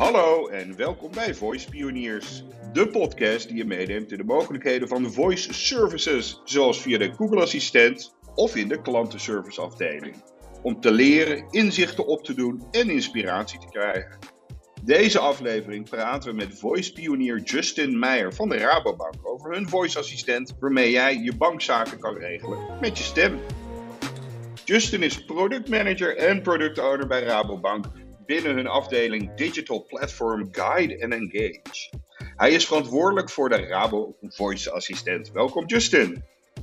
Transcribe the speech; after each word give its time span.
Hallo 0.00 0.48
en 0.48 0.76
welkom 0.76 1.10
bij 1.10 1.34
Voice 1.34 1.68
Pioniers, 1.68 2.44
de 2.72 2.88
podcast 2.88 3.48
die 3.48 3.56
je 3.56 3.64
meeneemt 3.64 4.12
in 4.12 4.18
de 4.18 4.24
mogelijkheden 4.24 4.88
van 4.88 5.12
voice 5.12 5.54
services, 5.54 6.40
zoals 6.44 6.80
via 6.80 6.98
de 6.98 7.12
Google 7.12 7.40
Assistent 7.40 8.14
of 8.34 8.56
in 8.56 8.68
de 8.68 8.80
klantenservice 8.80 9.60
afdeling. 9.60 10.22
Om 10.62 10.80
te 10.80 10.90
leren, 10.90 11.46
inzichten 11.50 12.06
op 12.06 12.24
te 12.24 12.34
doen 12.34 12.64
en 12.70 12.90
inspiratie 12.90 13.58
te 13.58 13.66
krijgen. 13.66 14.18
Deze 14.82 15.18
aflevering 15.18 15.88
praten 15.88 16.30
we 16.30 16.36
met 16.36 16.58
voice 16.58 16.92
pionier 16.92 17.40
Justin 17.40 17.98
Meijer 17.98 18.34
van 18.34 18.48
de 18.48 18.56
Rabobank 18.56 19.14
over 19.22 19.52
hun 19.52 19.68
voice 19.68 19.98
assistent 19.98 20.56
waarmee 20.60 20.90
jij 20.90 21.16
je 21.16 21.36
bankzaken 21.36 21.98
kan 21.98 22.14
regelen 22.16 22.58
met 22.80 22.98
je 22.98 23.04
stem. 23.04 23.40
Justin 24.64 25.02
is 25.02 25.24
product 25.24 25.68
manager 25.68 26.16
en 26.16 26.42
product 26.42 26.78
owner 26.78 27.06
bij 27.06 27.22
Rabobank 27.22 27.84
binnen 28.30 28.54
hun 28.54 28.66
afdeling 28.66 29.34
Digital 29.34 29.84
Platform 29.86 30.48
Guide 30.52 31.02
and 31.04 31.12
Engage. 31.12 31.90
Hij 32.36 32.50
is 32.50 32.66
verantwoordelijk 32.66 33.30
voor 33.30 33.48
de 33.48 33.56
Rabo 33.56 34.16
Voice 34.20 34.72
Assistent. 34.72 35.30
Welkom 35.30 35.66
Justin. 35.66 36.22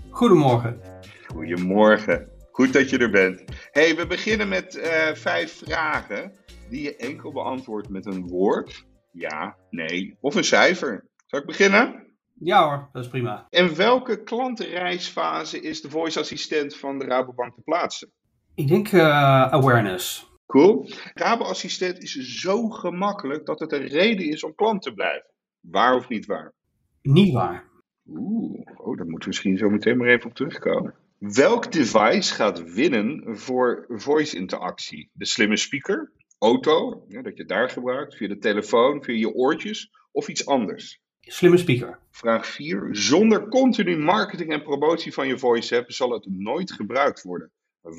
Goedemorgen. 0.09 0.81
Goedemorgen. 1.27 2.29
Goed 2.51 2.73
dat 2.73 2.89
je 2.89 2.97
er 2.97 3.09
bent. 3.09 3.43
Hey, 3.71 3.95
we 3.95 4.07
beginnen 4.07 4.47
met 4.47 4.75
uh, 4.75 4.83
vijf 5.13 5.63
vragen 5.65 6.31
die 6.69 6.81
je 6.81 6.95
enkel 6.95 7.31
beantwoordt 7.31 7.89
met 7.89 8.05
een 8.05 8.27
woord, 8.27 8.85
ja, 9.11 9.55
nee 9.69 10.17
of 10.21 10.35
een 10.35 10.43
cijfer. 10.43 11.05
Zal 11.25 11.39
ik 11.39 11.45
beginnen? 11.45 12.05
Ja 12.33 12.63
hoor, 12.63 12.89
dat 12.91 13.03
is 13.03 13.09
prima. 13.09 13.45
In 13.49 13.75
welke 13.75 14.23
klantenreisfase 14.23 15.61
is 15.61 15.81
de 15.81 15.89
voice 15.89 16.19
assistent 16.19 16.75
van 16.75 16.99
de 16.99 17.05
Rabobank 17.05 17.55
te 17.55 17.61
plaatsen? 17.61 18.11
Ik 18.55 18.67
denk 18.67 18.91
uh, 18.91 19.51
awareness. 19.51 20.26
Cool. 20.47 20.89
Rabo 21.13 21.43
Assistent 21.43 22.03
is 22.03 22.41
zo 22.41 22.69
gemakkelijk 22.69 23.45
dat 23.45 23.59
het 23.59 23.71
een 23.71 23.87
reden 23.87 24.25
is 24.25 24.43
om 24.43 24.55
klant 24.55 24.81
te 24.81 24.93
blijven. 24.93 25.29
Waar 25.59 25.95
of 25.95 26.09
niet 26.09 26.25
waar? 26.25 26.53
Niet 27.01 27.33
waar. 27.33 27.63
Oeh, 28.09 28.61
oh, 28.75 28.97
daar 28.97 29.07
moeten 29.07 29.19
we 29.19 29.25
misschien 29.27 29.57
zo 29.57 29.69
meteen 29.69 29.97
maar 29.97 30.07
even 30.07 30.29
op 30.29 30.35
terugkomen. 30.35 30.93
Welk 31.17 31.71
device 31.71 32.33
gaat 32.33 32.73
winnen 32.73 33.37
voor 33.37 33.85
voice 33.89 34.37
interactie? 34.37 35.09
De 35.13 35.25
slimme 35.25 35.57
speaker, 35.57 36.11
auto, 36.37 37.05
ja, 37.07 37.21
dat 37.21 37.37
je 37.37 37.45
daar 37.45 37.69
gebruikt, 37.69 38.15
via 38.15 38.27
de 38.27 38.37
telefoon, 38.37 39.03
via 39.03 39.15
je 39.15 39.33
oortjes 39.33 39.91
of 40.11 40.27
iets 40.27 40.45
anders? 40.45 41.01
Slimme 41.19 41.57
speaker. 41.57 41.99
Vraag 42.11 42.45
4. 42.45 42.87
Zonder 42.91 43.47
continu 43.47 43.97
marketing 43.97 44.51
en 44.51 44.63
promotie 44.63 45.13
van 45.13 45.27
je 45.27 45.37
voice 45.37 45.73
hebben 45.73 45.93
zal 45.93 46.11
het 46.11 46.25
nooit 46.29 46.71
gebruikt 46.71 47.23
worden. 47.23 47.51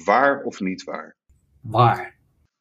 Waar 0.04 0.42
of 0.42 0.60
niet 0.60 0.84
waar? 0.84 1.16
Waar. 1.60 2.17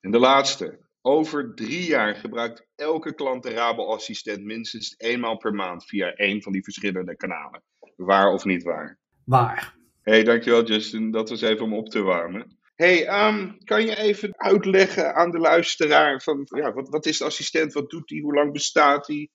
En 0.07 0.13
de 0.13 0.19
laatste. 0.19 0.79
Over 1.01 1.55
drie 1.55 1.85
jaar 1.85 2.15
gebruikt 2.15 2.67
elke 2.75 3.13
klant 3.13 3.43
de 3.43 3.49
Rabo-assistent 3.49 4.43
minstens 4.43 4.95
eenmaal 4.97 5.37
per 5.37 5.53
maand 5.53 5.85
via 5.85 6.13
een 6.15 6.41
van 6.41 6.51
die 6.51 6.63
verschillende 6.63 7.15
kanalen. 7.15 7.63
Waar 7.95 8.31
of 8.31 8.45
niet 8.45 8.63
waar? 8.63 8.99
Waar. 9.25 9.75
hey, 10.01 10.23
dankjewel 10.23 10.63
Justin. 10.63 11.11
Dat 11.11 11.29
was 11.29 11.41
even 11.41 11.65
om 11.65 11.73
op 11.73 11.89
te 11.89 12.01
warmen. 12.01 12.57
hey, 12.75 13.27
um, 13.27 13.57
kan 13.63 13.85
je 13.85 13.97
even 13.97 14.37
uitleggen 14.37 15.15
aan 15.15 15.31
de 15.31 15.39
luisteraar 15.39 16.21
van, 16.21 16.41
ja, 16.43 16.73
wat, 16.73 16.89
wat 16.89 17.05
is 17.05 17.17
de 17.17 17.25
assistent, 17.25 17.73
wat 17.73 17.89
doet 17.89 18.09
hij, 18.09 18.19
hoe 18.19 18.33
lang 18.33 18.51
bestaat 18.51 19.07
hij? 19.07 19.29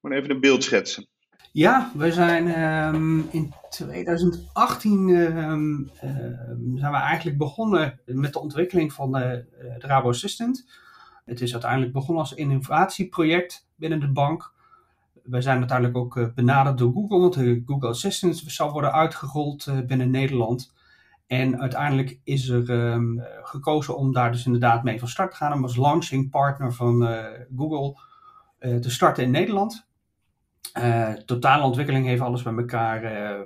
Gewoon 0.00 0.18
even 0.18 0.30
een 0.30 0.40
beeld 0.40 0.64
schetsen. 0.64 1.08
Ja, 1.58 1.90
we 1.94 2.12
zijn 2.12 2.62
um, 2.94 3.28
in 3.30 3.52
2018 3.70 5.08
um, 5.08 5.90
zijn 6.74 6.92
we 6.92 6.96
eigenlijk 6.96 7.38
begonnen 7.38 8.00
met 8.04 8.32
de 8.32 8.40
ontwikkeling 8.40 8.92
van 8.92 9.12
de, 9.12 9.44
de 9.78 9.86
Rabo 9.86 10.08
Assistant. 10.08 10.70
Het 11.24 11.40
is 11.40 11.52
uiteindelijk 11.52 11.92
begonnen 11.92 12.22
als 12.22 12.34
innovatieproject 12.34 13.68
binnen 13.76 14.00
de 14.00 14.12
bank. 14.12 14.52
We 15.22 15.40
zijn 15.40 15.58
uiteindelijk 15.58 15.98
ook 15.98 16.16
uh, 16.16 16.26
benaderd 16.34 16.78
door 16.78 16.92
Google, 16.92 17.18
want 17.18 17.34
de 17.34 17.62
Google 17.66 17.88
Assistant 17.88 18.36
zou 18.46 18.72
worden 18.72 18.92
uitgerold 18.92 19.66
uh, 19.66 19.78
binnen 19.80 20.10
Nederland. 20.10 20.74
En 21.26 21.60
uiteindelijk 21.60 22.20
is 22.24 22.48
er 22.48 23.00
gekozen 23.42 23.96
om 23.96 24.12
daar 24.12 24.32
dus 24.32 24.46
inderdaad 24.46 24.82
mee 24.82 24.98
van 24.98 25.08
start 25.08 25.30
te 25.30 25.36
gaan. 25.36 25.52
Om 25.52 25.62
als 25.62 25.76
launching 25.76 26.30
partner 26.30 26.72
van 26.72 27.08
Google 27.56 27.98
te 28.58 28.90
starten 28.90 29.24
in 29.24 29.30
Nederland. 29.30 29.87
Uh, 30.78 31.12
totale 31.12 31.62
ontwikkeling 31.62 32.06
heeft 32.06 32.20
alles 32.20 32.42
bij 32.42 32.54
elkaar 32.54 33.04
uh, 33.04 33.40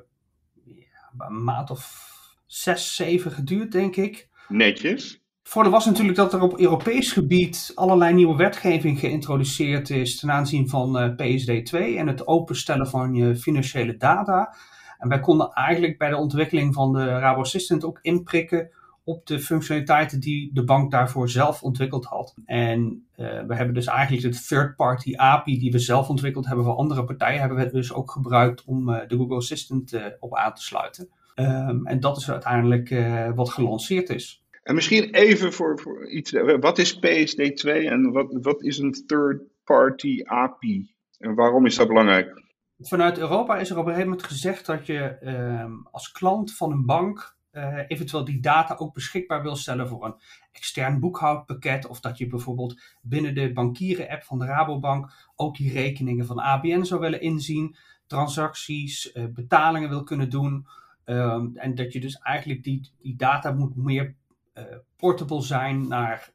ja, 0.65 1.27
een 1.27 1.45
maand 1.45 1.71
of 1.71 2.11
zes, 2.47 2.95
zeven 2.95 3.31
geduurd, 3.31 3.73
denk 3.73 3.97
ik. 3.97 4.29
Netjes. 4.49 5.23
Voordeel 5.43 5.73
was 5.73 5.87
natuurlijk 5.87 6.17
dat 6.17 6.33
er 6.33 6.41
op 6.41 6.59
Europees 6.59 7.13
gebied 7.13 7.73
allerlei 7.75 8.15
nieuwe 8.15 8.37
wetgeving 8.37 8.99
geïntroduceerd 8.99 9.91
is 9.91 10.19
ten 10.19 10.31
aanzien 10.31 10.69
van 10.69 10.97
uh, 10.97 11.11
PSD2 11.11 11.97
en 11.97 12.07
het 12.07 12.27
openstellen 12.27 12.87
van 12.87 13.15
je 13.15 13.37
financiële 13.37 13.97
data. 13.97 14.55
En 14.99 15.09
wij 15.09 15.21
konden 15.21 15.53
eigenlijk 15.53 15.99
bij 15.99 16.09
de 16.09 16.17
ontwikkeling 16.17 16.75
van 16.75 16.93
de 16.93 17.05
Rabo 17.05 17.41
Assistant 17.41 17.85
ook 17.85 17.99
inprikken 18.03 18.71
op 19.05 19.27
de 19.27 19.41
functionaliteiten 19.41 20.21
die 20.21 20.51
de 20.53 20.65
bank 20.65 20.91
daarvoor 20.91 21.31
zelf 21.31 21.63
ontwikkeld 21.63 22.05
had. 22.05 22.35
En 22.45 23.07
uh, 23.17 23.43
we 23.47 23.55
hebben 23.55 23.75
dus 23.75 23.87
eigenlijk 23.87 24.33
de 24.33 24.41
third-party 24.47 25.17
API 25.17 25.59
die 25.59 25.73
we 25.73 25.79
zelf 25.79 26.09
ontwikkeld 26.09 26.47
hebben 26.47 26.65
voor 26.65 26.75
andere 26.75 27.05
partijen, 27.05 27.41
hebben 27.41 27.59
we 27.59 27.71
dus 27.71 27.93
ook 27.93 28.11
gebruikt 28.11 28.65
om 28.65 28.89
uh, 28.89 29.01
de 29.09 29.17
Google 29.17 29.37
Assistant 29.37 29.93
uh, 29.93 30.05
op 30.21 30.37
aan 30.37 30.55
te 30.55 30.63
sluiten. 30.63 31.09
Um, 31.35 31.87
en 31.87 32.01
dat 32.01 32.17
is 32.17 32.31
uiteindelijk 32.31 32.95
wat 33.35 33.51
gelanceerd 33.51 34.09
is. 34.09 34.45
En 34.63 34.75
misschien 34.75 35.15
even 35.15 35.53
voor, 35.53 35.79
voor 35.81 36.11
iets, 36.11 36.33
wat 36.61 36.79
is 36.79 36.97
PSD2 36.97 37.69
en 37.69 38.13
wat, 38.13 38.39
wat 38.41 38.63
is 38.63 38.79
een 38.79 39.05
third-party 39.07 40.23
API? 40.25 40.95
En 41.19 41.35
waarom 41.35 41.67
is 41.67 41.77
dat 41.77 41.89
belangrijk? 41.89 42.43
Vanuit 42.79 43.19
Europa 43.19 43.59
is 43.59 43.71
er 43.71 43.79
op 43.79 43.87
een 43.87 43.91
gegeven 43.91 44.11
moment 44.11 44.29
gezegd 44.29 44.67
dat 44.67 44.87
je 44.87 45.17
um, 45.63 45.87
als 45.91 46.13
klant 46.13 46.57
van 46.57 46.73
een 46.73 46.87
bank 46.87 47.37
uh, 47.53 47.79
eventueel 47.87 48.25
die 48.25 48.41
data 48.41 48.75
ook 48.75 48.95
beschikbaar 48.95 49.43
wil 49.43 49.57
stellen 49.57 49.89
voor 49.89 50.05
een 50.05 50.15
extern 50.53 51.01
boekhoudpakket. 51.01 51.87
Of 51.87 52.01
dat 52.01 52.19
je 52.19 52.27
bijvoorbeeld 52.27 52.81
binnen 53.03 53.35
de 53.35 53.53
bankieren-app 53.53 54.23
van 54.23 54.39
de 54.39 54.45
Rabobank 54.45 55.13
ook 55.37 55.57
die 55.57 55.73
rekeningen 55.73 56.27
van 56.27 56.39
ABN 56.39 56.83
zou 56.83 57.01
willen 57.01 57.21
inzien. 57.21 57.77
Transacties, 58.07 59.15
uh, 59.15 59.25
betalingen 59.27 59.89
wil 59.89 60.03
kunnen 60.03 60.31
doen. 60.31 60.67
Um, 61.05 61.57
en 61.57 61.75
dat 61.75 61.93
je 61.93 62.01
dus 62.01 62.19
eigenlijk 62.19 62.63
die, 62.65 62.91
die 63.03 63.17
data 63.17 63.53
moet 63.53 63.77
meer 63.77 64.15
uh, 64.55 64.65
portable 64.97 65.43
zijn 65.43 65.89
naar 65.89 66.33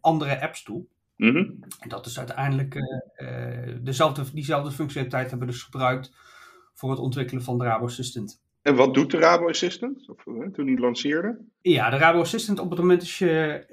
andere 0.00 0.40
apps 0.40 0.62
toe. 0.62 0.84
Mm 1.16 1.30
-hmm. 1.30 1.58
En 1.80 1.88
dat 1.88 2.06
is 2.06 2.18
uiteindelijk 2.18 2.76
dezelfde, 3.80 4.32
diezelfde 4.32 4.70
functionaliteit 4.70 5.30
hebben 5.30 5.46
we 5.46 5.52
dus 5.52 5.62
gebruikt 5.62 6.12
voor 6.74 6.90
het 6.90 6.98
ontwikkelen 6.98 7.42
van 7.42 7.58
de 7.58 7.64
Rabo 7.64 7.84
Assistant. 7.84 8.40
En 8.62 8.76
wat 8.76 8.94
doet 8.94 9.10
de 9.10 9.18
Rabo 9.18 9.48
Assistant 9.48 10.08
of, 10.08 10.24
hè, 10.24 10.50
toen 10.50 10.66
die 10.66 10.78
lanceerde? 10.78 11.38
Ja, 11.60 11.90
de 11.90 11.96
Rabo 11.96 12.20
Assistant 12.20 12.58
op 12.58 12.70
het 12.70 12.78
moment 12.78 13.00
dat 13.00 13.10
je 13.10 13.64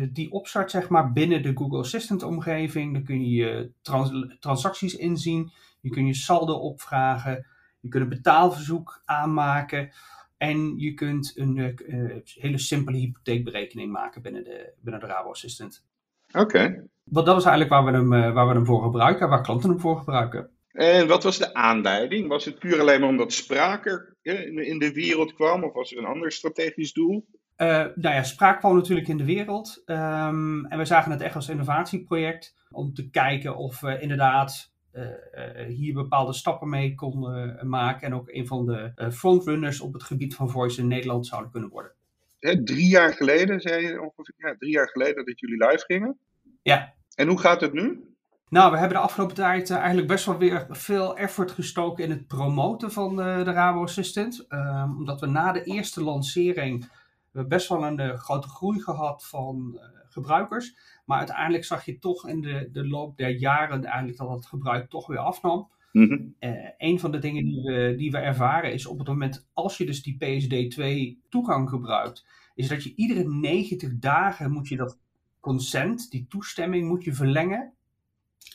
uh, 0.00 0.08
die 0.12 0.32
opstart 0.32 0.70
zeg 0.70 0.88
maar, 0.88 1.12
binnen 1.12 1.42
de 1.42 1.52
Google 1.54 1.78
Assistant 1.78 2.22
omgeving, 2.22 2.92
dan 2.92 3.04
kun 3.04 3.20
je 3.20 3.30
je 3.30 3.70
trans 3.82 4.36
transacties 4.40 4.96
inzien, 4.96 5.50
je 5.80 5.90
kunt 5.90 6.06
je 6.06 6.14
saldo 6.14 6.54
opvragen, 6.54 7.46
je 7.80 7.88
kunt 7.88 8.02
een 8.02 8.08
betaalverzoek 8.08 9.02
aanmaken 9.04 9.90
en 10.36 10.78
je 10.78 10.94
kunt 10.94 11.32
een 11.36 11.56
uh, 11.56 12.16
hele 12.24 12.58
simpele 12.58 12.96
hypotheekberekening 12.96 13.92
maken 13.92 14.22
binnen 14.22 14.44
de, 14.44 14.72
binnen 14.80 15.00
de 15.00 15.06
Rabo 15.06 15.30
Assistant. 15.30 15.84
Oké. 16.28 16.40
Okay. 16.40 16.82
Want 17.04 17.26
dat 17.26 17.36
is 17.36 17.44
eigenlijk 17.44 17.70
waar 17.70 17.84
we, 17.84 17.98
hem, 17.98 18.34
waar 18.34 18.48
we 18.48 18.54
hem 18.54 18.66
voor 18.66 18.82
gebruiken, 18.82 19.28
waar 19.28 19.42
klanten 19.42 19.70
hem 19.70 19.80
voor 19.80 19.96
gebruiken. 19.96 20.50
En 20.78 21.06
wat 21.06 21.22
was 21.22 21.38
de 21.38 21.54
aanleiding? 21.54 22.28
Was 22.28 22.44
het 22.44 22.58
puur 22.58 22.80
alleen 22.80 23.00
maar 23.00 23.08
omdat 23.08 23.32
spraak 23.32 23.86
er 23.86 24.16
in 24.22 24.78
de 24.78 24.92
wereld 24.92 25.34
kwam? 25.34 25.64
Of 25.64 25.72
was 25.72 25.92
er 25.92 25.98
een 25.98 26.04
ander 26.04 26.32
strategisch 26.32 26.92
doel? 26.92 27.26
Uh, 27.56 27.68
nou 27.94 28.14
ja, 28.14 28.22
spraak 28.22 28.58
kwam 28.58 28.74
natuurlijk 28.74 29.08
in 29.08 29.16
de 29.16 29.24
wereld. 29.24 29.82
Um, 29.86 30.66
en 30.66 30.78
we 30.78 30.84
zagen 30.84 31.10
het 31.10 31.20
echt 31.20 31.34
als 31.34 31.48
innovatieproject. 31.48 32.54
Om 32.70 32.94
te 32.94 33.10
kijken 33.10 33.56
of 33.56 33.80
we 33.80 34.00
inderdaad 34.00 34.72
uh, 34.92 35.02
uh, 35.02 35.66
hier 35.66 35.94
bepaalde 35.94 36.32
stappen 36.32 36.68
mee 36.68 36.94
konden 36.94 37.68
maken. 37.68 38.06
En 38.06 38.14
ook 38.14 38.28
een 38.28 38.46
van 38.46 38.66
de 38.66 39.10
frontrunners 39.12 39.80
op 39.80 39.92
het 39.92 40.02
gebied 40.02 40.34
van 40.34 40.50
voice 40.50 40.80
in 40.80 40.88
Nederland 40.88 41.26
zouden 41.26 41.50
kunnen 41.50 41.70
worden. 41.70 41.92
Hè, 42.38 42.62
drie 42.62 42.88
jaar 42.88 43.14
geleden, 43.14 43.60
zei 43.60 43.86
je 43.86 44.00
ongeveer, 44.00 44.34
ja, 44.36 44.54
drie 44.58 44.72
jaar 44.72 44.88
geleden 44.88 45.26
dat 45.26 45.40
jullie 45.40 45.66
live 45.66 45.84
gingen. 45.86 46.18
Ja. 46.62 46.94
En 47.14 47.28
hoe 47.28 47.40
gaat 47.40 47.60
het 47.60 47.72
nu? 47.72 48.07
Nou, 48.50 48.72
we 48.72 48.78
hebben 48.78 48.96
de 48.96 49.02
afgelopen 49.02 49.34
tijd 49.34 49.70
uh, 49.70 49.76
eigenlijk 49.76 50.08
best 50.08 50.24
wel 50.24 50.38
weer 50.38 50.66
veel 50.70 51.16
effort 51.16 51.50
gestoken 51.50 52.04
in 52.04 52.10
het 52.10 52.26
promoten 52.26 52.92
van 52.92 53.20
uh, 53.20 53.44
de 53.44 53.52
Rabo 53.52 53.82
Assistant. 53.82 54.46
Um, 54.48 54.96
omdat 54.96 55.20
we 55.20 55.26
na 55.26 55.52
de 55.52 55.62
eerste 55.64 56.02
lancering 56.02 56.90
we 57.30 57.46
best 57.46 57.68
wel 57.68 57.84
een 57.84 58.00
uh, 58.00 58.14
grote 58.14 58.48
groei 58.48 58.80
gehad 58.80 59.26
van 59.26 59.80
gebruikers. 60.08 60.76
Maar 61.04 61.18
uiteindelijk 61.18 61.64
zag 61.64 61.84
je 61.84 61.98
toch 61.98 62.28
in 62.28 62.40
de, 62.40 62.68
de 62.72 62.88
loop 62.88 63.16
der 63.16 63.30
jaren 63.30 63.84
eigenlijk 63.84 64.18
dat 64.18 64.30
het 64.30 64.46
gebruik 64.46 64.90
toch 64.90 65.06
weer 65.06 65.18
afnam. 65.18 65.70
Mm 65.92 66.08
-hmm. 66.08 66.34
een 66.78 67.00
van 67.00 67.10
de 67.10 67.18
dingen 67.18 67.44
die 67.44 67.62
we, 67.62 67.94
die 67.96 68.10
we 68.10 68.18
ervaren 68.18 68.72
is 68.72 68.86
op 68.86 68.98
het 68.98 69.08
moment 69.08 69.48
als 69.52 69.76
je 69.76 69.86
dus 69.86 70.02
die 70.02 70.16
PSD2 70.24 71.18
toegang 71.28 71.68
gebruikt, 71.68 72.26
is 72.54 72.68
dat 72.68 72.82
je 72.84 72.94
iedere 72.94 73.28
90 73.28 73.98
dagen 73.98 74.50
moet 74.50 74.68
je 74.68 74.76
dat 74.76 74.98
consent, 75.40 76.10
die 76.10 76.26
toestemming, 76.28 76.88
moet 76.88 77.04
je 77.04 77.12
verlengen. 77.12 77.72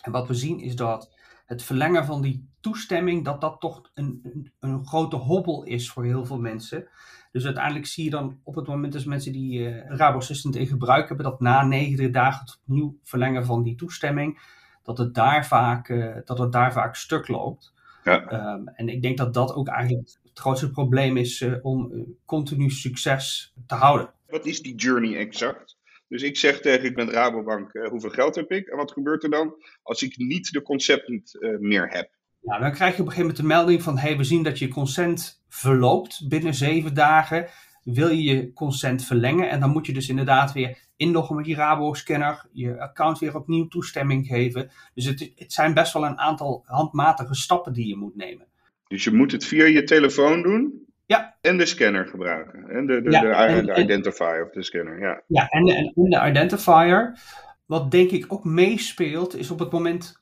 En 0.02 0.12
wat 0.12 0.28
we 0.28 0.34
zien 0.34 0.60
is 0.60 0.76
dat 0.76 1.16
het 1.46 1.64
verlengen 1.64 2.06
van 2.06 2.22
die 2.22 2.48
toestemming, 2.60 3.26
dat 3.26 3.42
dat 3.42 3.60
toch 3.60 3.92
een, 3.94 4.20
een, 4.24 4.52
een 4.60 4.88
grote 4.88 5.16
hobbel 5.16 5.64
is 5.64 5.92
voor 5.92 6.06
heel 6.06 6.26
veel 6.26 6.40
mensen. 6.40 6.88
Dus 7.32 7.46
uiteindelijk 7.46 7.86
zie 7.86 8.04
je 8.04 8.10
dan 8.10 8.40
op 8.44 8.56
het 8.56 8.68
moment 8.68 8.94
dat 8.94 9.06
mensen 9.06 9.32
die 9.32 9.60
uh, 9.60 9.86
Rabo 9.88 10.18
Assistant 10.18 10.56
in 10.56 10.68
gebruik 10.68 11.08
hebben, 11.08 11.26
dat 11.26 11.40
na 11.40 11.64
90 11.64 12.10
dagen 12.10 12.40
het 12.40 12.60
opnieuw 12.62 12.98
verlengen 13.04 13.46
van 13.46 13.64
die 13.64 13.76
toestemming, 13.76 14.42
dat 14.84 14.98
het 14.98 15.14
daar 15.14 15.46
vaak, 15.46 15.90
uh, 15.90 16.16
dat 16.26 16.38
het 16.38 16.52
daar 16.52 16.74
vaak 16.74 16.96
stuk 16.96 17.28
loopt. 17.28 17.74
Ja. 18.04 18.54
Um, 18.54 18.68
en 18.68 18.90
ik 18.90 19.02
denk 19.02 19.18
dat 19.18 19.34
dat 19.34 19.54
ook 19.54 19.68
eigenlijk 19.68 20.18
het 20.24 20.40
grootste 20.40 20.72
probleem 20.72 21.18
is 21.18 21.42
uh, 21.42 21.56
om 21.62 22.06
continu 22.26 22.70
succes 22.70 23.54
te 23.68 23.76
houden. 23.76 24.14
Wat 24.28 24.46
is 24.46 24.62
die 24.62 24.76
journey 24.76 25.18
exact? 25.18 25.78
Dus 26.14 26.22
ik 26.22 26.38
zeg 26.38 26.62
tegen 26.62 26.86
ik 26.86 26.96
ben 26.96 27.12
Rabobank, 27.12 27.74
uh, 27.74 27.88
hoeveel 27.88 28.10
geld 28.10 28.36
heb 28.36 28.52
ik? 28.52 28.68
En 28.68 28.78
wat 28.78 28.92
gebeurt 28.92 29.24
er 29.24 29.30
dan 29.30 29.56
als 29.84 30.02
ik 30.02 30.18
niet 30.18 30.52
de 30.52 30.62
consent 30.62 31.10
uh, 31.10 31.60
meer 31.60 31.90
heb? 31.90 32.10
Nou, 32.42 32.62
dan 32.62 32.72
krijg 32.72 32.96
je 32.96 33.02
op 33.02 33.08
een 33.08 33.14
gegeven 33.14 33.22
moment 33.22 33.38
de 33.38 33.56
melding 33.56 33.84
van, 33.84 33.98
hey, 33.98 34.18
we 34.18 34.24
zien 34.24 34.44
dat 34.44 34.60
je 34.60 34.68
consent 34.68 35.44
verloopt 35.50 36.28
binnen 36.28 36.54
zeven 36.54 36.94
dagen. 36.94 37.48
Wil 37.84 38.10
je 38.10 38.24
je 38.24 38.54
consent 38.54 39.06
verlengen? 39.06 39.50
En 39.50 39.60
dan 39.60 39.70
moet 39.70 39.86
je 39.86 39.94
dus 39.94 40.10
inderdaad 40.10 40.52
weer 40.52 40.78
inloggen 40.96 41.36
met 41.36 41.46
je 41.46 41.56
Rabo-scanner, 41.56 42.46
je 42.52 42.80
account 42.80 43.20
weer 43.20 43.36
opnieuw 43.36 43.68
toestemming 43.68 44.28
geven. 44.28 44.72
Dus 44.94 45.06
het, 45.06 45.32
het 45.36 45.54
zijn 45.54 45.74
best 45.74 45.94
wel 45.94 46.06
een 46.06 46.20
aantal 46.20 46.64
handmatige 46.66 47.36
stappen 47.36 47.74
die 47.74 47.88
je 47.88 47.98
moet 47.98 48.16
nemen. 48.16 48.48
Dus 48.88 49.04
je 49.04 49.12
moet 49.12 49.32
het 49.32 49.46
via 49.46 49.66
je 49.66 49.84
telefoon 49.84 50.42
doen? 50.42 50.86
Ja. 51.18 51.36
En 51.42 51.58
de 51.58 51.66
scanner 51.66 52.08
gebruiken. 52.08 52.70
En 52.70 52.86
de, 52.86 53.02
de, 53.02 53.12
ja, 53.12 53.22
de, 53.22 53.28
en, 53.28 53.66
de 53.66 53.76
identifier 53.76 54.46
of 54.46 54.52
de 54.52 54.64
scanner, 54.64 55.00
ja. 55.00 55.22
Ja, 55.28 55.48
en 55.48 55.64
de, 55.64 55.74
en 55.74 56.10
de 56.10 56.30
identifier. 56.30 57.20
Wat 57.66 57.92
denk 57.92 58.12
ik 58.12 58.26
ook 58.28 58.44
meespeelt, 58.44 59.36
is 59.36 59.52
op 59.52 59.60
het 59.60 59.72
moment 59.72 60.22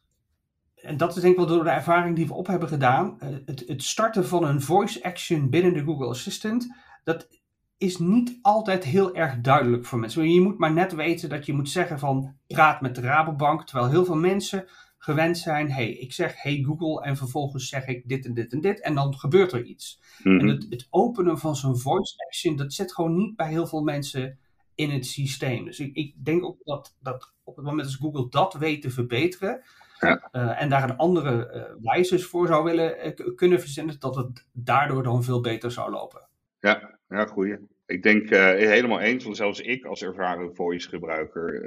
en 0.81 0.97
dat 0.97 1.15
is 1.15 1.21
denk 1.21 1.33
ik 1.33 1.39
wel 1.39 1.55
door 1.55 1.63
de 1.63 1.69
ervaring 1.69 2.15
die 2.15 2.27
we 2.27 2.33
op 2.33 2.47
hebben 2.47 2.67
gedaan. 2.67 3.19
Eh, 3.19 3.29
het, 3.45 3.63
het, 3.67 3.83
starten 3.83 4.27
van 4.27 4.43
een 4.43 4.61
voice 4.61 5.03
action 5.03 5.49
binnen 5.49 5.73
de 5.73 5.83
Google 5.83 6.07
Assistant. 6.07 6.75
Dat 7.03 7.27
is 7.77 7.97
niet 7.97 8.39
altijd 8.41 8.83
heel 8.83 9.15
erg 9.15 9.41
duidelijk 9.41 9.85
voor 9.85 9.99
mensen. 9.99 10.33
Je 10.33 10.41
moet 10.41 10.57
maar 10.57 10.73
net 10.73 10.95
weten 10.95 11.29
dat 11.29 11.45
je 11.45 11.53
moet 11.53 11.69
zeggen 11.69 11.99
van 11.99 12.35
praat 12.47 12.81
met 12.81 12.95
de 12.95 13.01
Rabobank. 13.01 13.65
Terwijl 13.65 13.89
heel 13.89 14.05
veel 14.05 14.15
mensen 14.15 14.65
gewend 15.03 15.37
zijn. 15.37 15.71
Hey, 15.71 15.91
ik 15.91 16.13
zeg 16.13 16.41
hey 16.41 16.63
Google 16.65 17.03
en 17.03 17.17
vervolgens 17.17 17.69
zeg 17.69 17.87
ik 17.87 18.07
dit 18.07 18.25
en 18.25 18.33
dit 18.33 18.51
en 18.51 18.61
dit. 18.61 18.81
En 18.81 18.95
dan 18.95 19.15
gebeurt 19.15 19.51
er 19.51 19.63
iets. 19.63 20.01
En 20.23 20.35
mhm. 20.35 20.47
het, 20.47 20.65
het 20.69 20.87
openen 20.89 21.37
van 21.37 21.55
zo'n 21.55 21.77
voice 21.77 22.25
action, 22.25 22.55
dat 22.55 22.73
zit 22.73 22.93
gewoon 22.93 23.15
niet 23.15 23.35
bij 23.35 23.49
heel 23.49 23.67
veel 23.67 23.81
mensen 23.81 24.39
in 24.75 24.89
het 24.89 25.05
systeem. 25.05 25.65
Dus 25.65 25.79
ik, 25.79 25.95
ik 25.95 26.25
denk 26.25 26.45
ook 26.45 26.57
dat, 26.63 26.95
dat 26.99 27.33
op 27.43 27.55
het 27.55 27.65
moment 27.65 27.87
dat 27.87 27.97
Google 27.97 28.29
dat 28.29 28.53
weet 28.53 28.81
te 28.81 28.89
verbeteren 28.89 29.63
ja. 29.99 30.29
Uh, 30.31 30.61
en 30.61 30.69
daar 30.69 30.89
een 30.89 30.97
andere 30.97 31.53
uh, 31.53 31.91
wijzes 31.91 32.25
voor 32.25 32.47
zou 32.47 32.63
willen 32.63 33.07
uh, 33.07 33.35
kunnen 33.35 33.59
verzinnen, 33.59 33.99
dat 33.99 34.15
het 34.15 34.45
daardoor 34.51 35.03
dan 35.03 35.23
veel 35.23 35.41
beter 35.41 35.71
zou 35.71 35.91
lopen. 35.91 36.27
Ja, 36.59 36.99
ja 37.07 37.25
goeie. 37.25 37.57
Ik 37.85 38.03
denk 38.03 38.29
helemaal 38.29 38.99
eens, 38.99 39.23
want 39.23 39.37
zelfs 39.37 39.59
ik 39.59 39.85
als 39.85 40.01
ervaren 40.01 40.55
voice 40.55 40.89
gebruiker 40.89 41.65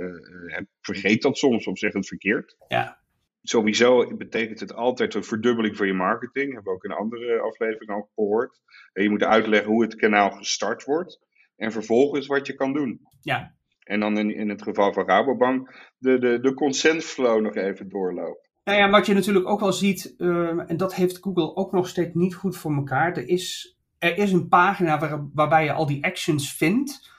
vergeet 0.80 1.22
dat 1.22 1.38
soms 1.38 1.66
of 1.66 1.78
zeg 1.78 1.92
het 1.92 2.06
verkeerd. 2.06 2.56
Ja. 2.68 3.03
Sowieso 3.46 4.16
betekent 4.16 4.60
het 4.60 4.74
altijd 4.74 5.14
een 5.14 5.24
verdubbeling 5.24 5.76
van 5.76 5.86
je 5.86 5.94
marketing. 5.94 6.52
Hebben 6.52 6.72
we 6.72 6.78
ook 6.78 6.84
in 6.84 6.90
een 6.90 6.96
andere 6.96 7.40
aflevering 7.40 7.90
al 7.90 8.10
gehoord. 8.14 8.60
En 8.92 9.02
je 9.02 9.10
moet 9.10 9.22
uitleggen 9.22 9.70
hoe 9.70 9.82
het 9.82 9.94
kanaal 9.94 10.30
gestart 10.30 10.84
wordt. 10.84 11.20
En 11.56 11.72
vervolgens 11.72 12.26
wat 12.26 12.46
je 12.46 12.54
kan 12.54 12.72
doen. 12.72 13.00
Ja, 13.20 13.54
en 13.84 14.00
dan 14.00 14.18
in, 14.18 14.34
in 14.34 14.48
het 14.48 14.62
geval 14.62 14.92
van 14.92 15.06
Rabobank 15.06 15.92
de, 15.98 16.18
de, 16.18 16.40
de 16.40 16.54
consent 16.54 17.04
flow 17.04 17.40
nog 17.40 17.54
even 17.54 17.88
doorloopt. 17.88 18.52
Nou 18.64 18.78
ja, 18.78 18.90
wat 18.90 19.06
je 19.06 19.14
natuurlijk 19.14 19.48
ook 19.48 19.60
wel 19.60 19.72
ziet, 19.72 20.14
uh, 20.18 20.70
en 20.70 20.76
dat 20.76 20.94
heeft 20.94 21.18
Google 21.20 21.56
ook 21.56 21.72
nog 21.72 21.88
steeds 21.88 22.14
niet 22.14 22.34
goed 22.34 22.56
voor 22.56 22.74
elkaar. 22.74 23.16
Er 23.16 23.28
is, 23.28 23.76
er 23.98 24.18
is 24.18 24.32
een 24.32 24.48
pagina 24.48 24.98
waar, 24.98 25.28
waarbij 25.32 25.64
je 25.64 25.72
al 25.72 25.86
die 25.86 26.04
actions 26.04 26.54
vindt, 26.56 27.10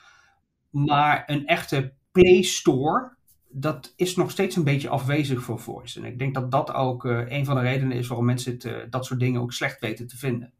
maar 0.70 1.22
een 1.26 1.46
echte 1.46 1.92
Play 2.12 2.42
Store, 2.42 3.15
dat 3.58 3.92
is 3.96 4.16
nog 4.16 4.30
steeds 4.30 4.56
een 4.56 4.64
beetje 4.64 4.88
afwezig 4.88 5.42
voor 5.42 5.58
Voice. 5.58 6.00
En 6.00 6.04
ik 6.04 6.18
denk 6.18 6.34
dat 6.34 6.50
dat 6.50 6.72
ook 6.72 7.04
uh, 7.04 7.24
een 7.28 7.44
van 7.44 7.54
de 7.54 7.62
redenen 7.62 7.96
is 7.96 8.06
waarom 8.06 8.26
mensen 8.26 8.52
het, 8.52 8.64
uh, 8.64 8.76
dat 8.90 9.04
soort 9.04 9.20
dingen 9.20 9.40
ook 9.40 9.52
slecht 9.52 9.80
weten 9.80 10.06
te 10.06 10.16
vinden. 10.16 10.52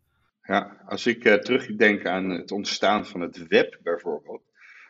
Ja, 0.43 0.83
als 0.87 1.07
ik 1.07 1.23
terugdenk 1.23 2.07
aan 2.07 2.31
het 2.31 2.51
ontstaan 2.51 3.07
van 3.07 3.21
het 3.21 3.47
web 3.47 3.79
bijvoorbeeld, 3.83 4.43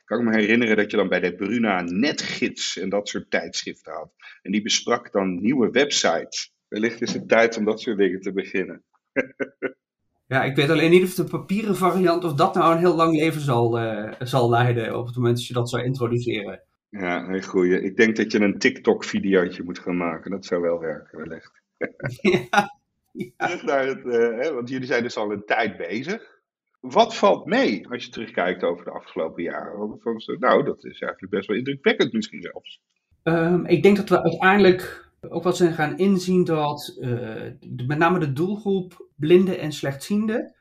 kan 0.05 0.19
ik 0.19 0.25
me 0.25 0.41
herinneren 0.41 0.77
dat 0.77 0.91
je 0.91 0.97
dan 0.97 1.09
bij 1.09 1.21
de 1.21 1.35
Bruna 1.35 1.81
Netgids 1.83 2.79
en 2.79 2.89
dat 2.89 3.09
soort 3.09 3.31
tijdschriften 3.31 3.93
had. 3.93 4.11
En 4.43 4.53
die 4.53 4.63
besprak 4.63 5.13
dan 5.13 5.41
nieuwe 5.41 5.71
websites. 5.71 6.53
Wellicht 6.69 7.03
is 7.03 7.13
het 7.13 7.29
tijd 7.29 7.57
om 7.57 7.65
dat 7.65 7.81
soort 7.81 7.99
dingen 7.99 8.21
te 8.21 8.33
beginnen. 8.33 8.83
ja, 10.27 10.45
ik 10.45 10.57
weet 10.57 10.71
alleen 10.71 10.91
niet 10.91 11.05
of 11.05 11.15
de 11.15 11.25
papieren 11.25 11.77
variant 11.77 12.25
of 12.25 12.35
dat 12.35 12.55
nou 12.55 12.73
een 12.73 12.79
heel 12.79 12.97
lang 12.97 13.17
leven 13.17 13.41
zal, 13.41 13.79
zal 14.19 14.51
leiden 14.51 14.99
op 14.99 15.07
het 15.07 15.17
moment 15.17 15.37
dat 15.37 15.47
je 15.47 15.55
dat 15.55 15.71
zou 15.71 15.85
introduceren. 15.85 16.63
Ja, 16.99 17.29
een 17.29 17.45
goeie. 17.45 17.83
Ik 17.83 17.97
denk 17.97 18.17
dat 18.17 18.33
je 18.33 18.41
een 18.41 18.59
TikTok-videootje 18.59 19.63
moet 19.63 19.79
gaan 19.79 19.97
maken. 19.97 20.31
Dat 20.31 20.45
zou 20.45 20.63
wel 20.63 20.81
werken, 20.81 21.19
wellicht. 21.19 21.63
ja. 22.51 22.75
Ja. 23.17 23.47
Terug 23.47 23.63
naar 23.63 23.87
het, 23.87 24.05
uh, 24.05 24.13
hè, 24.13 24.53
want 24.53 24.69
jullie 24.69 24.87
zijn 24.87 25.03
dus 25.03 25.17
al 25.17 25.33
een 25.33 25.45
tijd 25.45 25.77
bezig. 25.77 26.41
Wat 26.81 27.17
valt 27.17 27.47
mee 27.47 27.89
als 27.89 28.05
je 28.05 28.11
terugkijkt 28.11 28.63
over 28.63 28.85
de 28.85 28.91
afgelopen 28.91 29.43
jaren? 29.43 30.01
Nou, 30.39 30.65
dat 30.65 30.85
is 30.85 31.01
eigenlijk 31.01 31.33
best 31.33 31.47
wel 31.47 31.57
indrukwekkend 31.57 32.13
misschien 32.13 32.43
zelfs. 32.43 32.81
Um, 33.23 33.67
ik 33.67 33.83
denk 33.83 33.97
dat 33.97 34.09
we 34.09 34.23
uiteindelijk 34.23 35.11
ook 35.21 35.43
wat 35.43 35.57
zijn 35.57 35.73
gaan 35.73 35.99
inzien 35.99 36.45
dat 36.45 36.97
uh, 37.01 37.43
met 37.87 37.99
name 37.99 38.19
de 38.19 38.33
doelgroep 38.33 39.09
blinden 39.15 39.59
en 39.59 39.73
slechtzienden, 39.73 40.55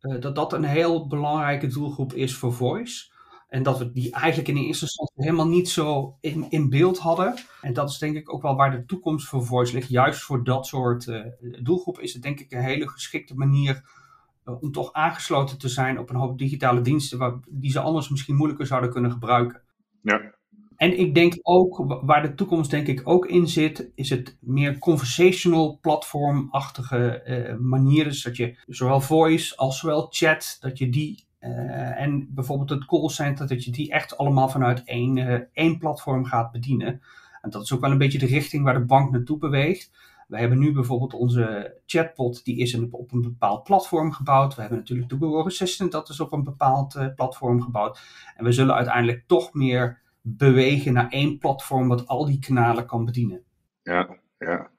uh, 0.00 0.20
dat 0.20 0.34
dat 0.34 0.52
een 0.52 0.64
heel 0.64 1.06
belangrijke 1.06 1.66
doelgroep 1.66 2.12
is 2.12 2.34
voor 2.34 2.52
Voice. 2.52 3.10
En 3.48 3.62
dat 3.62 3.78
we 3.78 3.92
die 3.92 4.12
eigenlijk 4.12 4.48
in 4.48 4.54
de 4.54 4.64
eerste 4.64 4.84
instantie 4.84 5.24
helemaal 5.24 5.48
niet 5.48 5.68
zo 5.68 6.16
in, 6.20 6.46
in 6.50 6.70
beeld 6.70 6.98
hadden. 6.98 7.34
En 7.60 7.72
dat 7.72 7.90
is 7.90 7.98
denk 7.98 8.16
ik 8.16 8.32
ook 8.32 8.42
wel 8.42 8.56
waar 8.56 8.70
de 8.70 8.84
toekomst 8.84 9.28
voor 9.28 9.44
Voice 9.44 9.74
ligt. 9.74 9.88
Juist 9.88 10.22
voor 10.22 10.44
dat 10.44 10.66
soort 10.66 11.06
uh, 11.06 11.24
doelgroep 11.62 12.00
is 12.00 12.12
het 12.12 12.22
denk 12.22 12.40
ik 12.40 12.52
een 12.52 12.62
hele 12.62 12.88
geschikte 12.88 13.34
manier 13.34 13.82
eh, 14.44 14.62
om 14.62 14.72
toch 14.72 14.92
aangesloten 14.92 15.58
te 15.58 15.68
zijn 15.68 15.98
op 15.98 16.10
een 16.10 16.16
hoop 16.16 16.38
digitale 16.38 16.80
diensten 16.80 17.18
waar, 17.18 17.38
die 17.48 17.70
ze 17.70 17.80
anders 17.80 18.08
misschien 18.08 18.36
moeilijker 18.36 18.66
zouden 18.66 18.90
kunnen 18.90 19.12
gebruiken. 19.12 19.62
Ja. 20.02 20.36
En 20.76 20.98
ik 20.98 21.14
denk 21.14 21.38
ook, 21.42 22.02
waar 22.02 22.22
de 22.22 22.34
toekomst 22.34 22.70
denk 22.70 22.86
ik 22.86 23.00
ook 23.04 23.26
in 23.26 23.48
zit, 23.48 23.90
is 23.94 24.10
het 24.10 24.36
meer 24.40 24.78
conversational 24.78 25.78
platformachtige 25.80 27.22
uh, 27.26 27.58
manieren. 27.58 28.08
Dus 28.08 28.22
dat 28.22 28.36
je 28.36 28.58
zowel 28.66 29.00
voice 29.00 29.56
als 29.56 29.78
zowel 29.78 30.06
chat, 30.10 30.56
dat 30.60 30.78
je 30.78 30.88
die 30.88 31.26
uh, 31.40 32.00
en 32.00 32.34
bijvoorbeeld 32.34 32.70
het 32.70 32.84
callcenter, 32.84 33.46
dat 33.46 33.64
je 33.64 33.70
die 33.70 33.92
echt 33.92 34.16
allemaal 34.16 34.48
vanuit 34.48 34.84
één, 34.84 35.16
uh, 35.16 35.40
één 35.52 35.78
platform 35.78 36.24
gaat 36.24 36.50
bedienen. 36.50 37.02
En 37.42 37.50
dat 37.50 37.62
is 37.62 37.72
ook 37.72 37.80
wel 37.80 37.90
een 37.90 37.98
beetje 37.98 38.18
de 38.18 38.26
richting 38.26 38.64
waar 38.64 38.74
de 38.74 38.84
bank 38.84 39.10
naartoe 39.10 39.38
beweegt. 39.38 39.90
We 40.28 40.38
hebben 40.38 40.58
nu 40.58 40.72
bijvoorbeeld 40.72 41.14
onze 41.14 41.76
chatbot, 41.86 42.44
die 42.44 42.56
is 42.56 42.78
op 42.90 43.12
een 43.12 43.22
bepaald 43.22 43.62
platform 43.62 44.12
gebouwd. 44.12 44.54
We 44.54 44.60
hebben 44.60 44.78
natuurlijk 44.78 45.08
de 45.08 45.16
Google 45.18 45.44
Assistant, 45.44 45.92
dat 45.92 46.08
is 46.08 46.20
op 46.20 46.32
een 46.32 46.44
bepaald 46.44 46.94
uh, 46.94 47.06
platform 47.14 47.62
gebouwd. 47.62 48.00
En 48.36 48.44
we 48.44 48.52
zullen 48.52 48.74
uiteindelijk 48.74 49.24
toch 49.26 49.54
meer 49.54 50.00
bewegen 50.20 50.92
naar 50.92 51.08
één 51.08 51.38
platform 51.38 51.88
wat 51.88 52.06
al 52.06 52.26
die 52.26 52.38
kanalen 52.38 52.86
kan 52.86 53.04
bedienen. 53.04 53.42
Ja, 53.82 54.16
ja. 54.38 54.70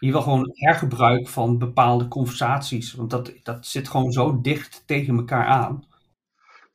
Je 0.00 0.12
wil 0.12 0.22
gewoon 0.22 0.50
hergebruik 0.52 1.28
van 1.28 1.58
bepaalde 1.58 2.08
conversaties, 2.08 2.94
want 2.94 3.10
dat, 3.10 3.32
dat 3.42 3.66
zit 3.66 3.88
gewoon 3.88 4.12
zo 4.12 4.40
dicht 4.40 4.82
tegen 4.86 5.16
elkaar 5.16 5.46
aan. 5.46 5.84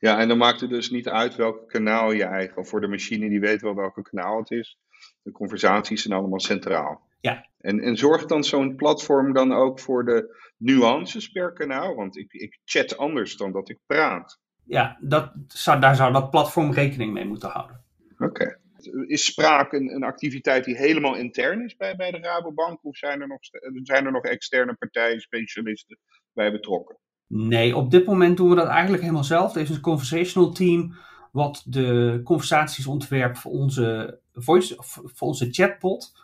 Ja, 0.02 0.18
en 0.18 0.28
dan 0.28 0.38
maakt 0.38 0.60
het 0.60 0.70
dus 0.70 0.90
niet 0.90 1.08
uit 1.08 1.36
welk 1.36 1.68
kanaal 1.68 2.12
je 2.12 2.24
eigen, 2.24 2.66
voor 2.66 2.80
de 2.80 2.86
machine 2.86 3.28
die 3.28 3.40
weet 3.40 3.60
wel 3.60 3.74
welke 3.74 4.02
kanaal 4.02 4.38
het 4.38 4.50
is. 4.50 4.78
De 5.22 5.30
conversaties 5.30 6.02
zijn 6.02 6.18
allemaal 6.18 6.40
centraal. 6.40 7.08
Ja. 7.20 7.48
En, 7.58 7.80
en 7.80 7.96
zorgt 7.96 8.28
dan 8.28 8.44
zo'n 8.44 8.76
platform 8.76 9.32
dan 9.32 9.52
ook 9.52 9.80
voor 9.80 10.04
de 10.04 10.36
nuances 10.56 11.28
per 11.28 11.52
kanaal? 11.52 11.94
Want 11.94 12.16
ik, 12.16 12.32
ik 12.32 12.58
chat 12.64 12.96
anders 12.96 13.36
dan 13.36 13.52
dat 13.52 13.68
ik 13.68 13.78
praat. 13.86 14.40
Ja, 14.64 14.98
dat 15.00 15.32
zou, 15.46 15.80
daar 15.80 15.96
zou 15.96 16.12
dat 16.12 16.30
platform 16.30 16.72
rekening 16.72 17.12
mee 17.12 17.26
moeten 17.26 17.48
houden. 17.48 17.84
Oké. 18.18 18.60
Is 19.06 19.24
spraak 19.24 19.72
een, 19.72 19.94
een, 19.94 20.02
activiteit 20.02 20.64
die 20.64 20.76
helemaal 20.76 21.16
intern 21.16 21.64
is 21.64 21.76
bij, 21.76 21.96
bij 21.96 22.10
de 22.10 22.18
Rabobank? 22.18 22.84
Of 22.84 22.96
zijn 22.96 23.20
er, 23.20 23.28
nog, 23.28 23.40
zijn 23.82 24.06
er 24.06 24.12
nog 24.12 24.24
externe 24.24 24.74
partijen, 24.74 25.20
specialisten 25.20 25.98
bij 26.32 26.52
betrokken? 26.52 26.98
Nee, 27.34 27.76
op 27.76 27.90
dit 27.90 28.06
moment 28.06 28.36
doen 28.36 28.48
we 28.48 28.54
dat 28.54 28.66
eigenlijk 28.66 29.02
helemaal 29.02 29.24
zelf. 29.24 29.54
Er 29.54 29.60
is 29.60 29.70
een 29.70 29.80
conversational 29.80 30.50
team 30.50 30.94
wat 31.30 31.62
de 31.66 32.20
conversaties 32.24 32.86
ontwerpt 32.86 33.38
voor 33.38 33.52
onze, 33.52 34.18
voice, 34.32 34.74
voor 34.86 35.28
onze 35.28 35.48
chatbot. 35.50 36.16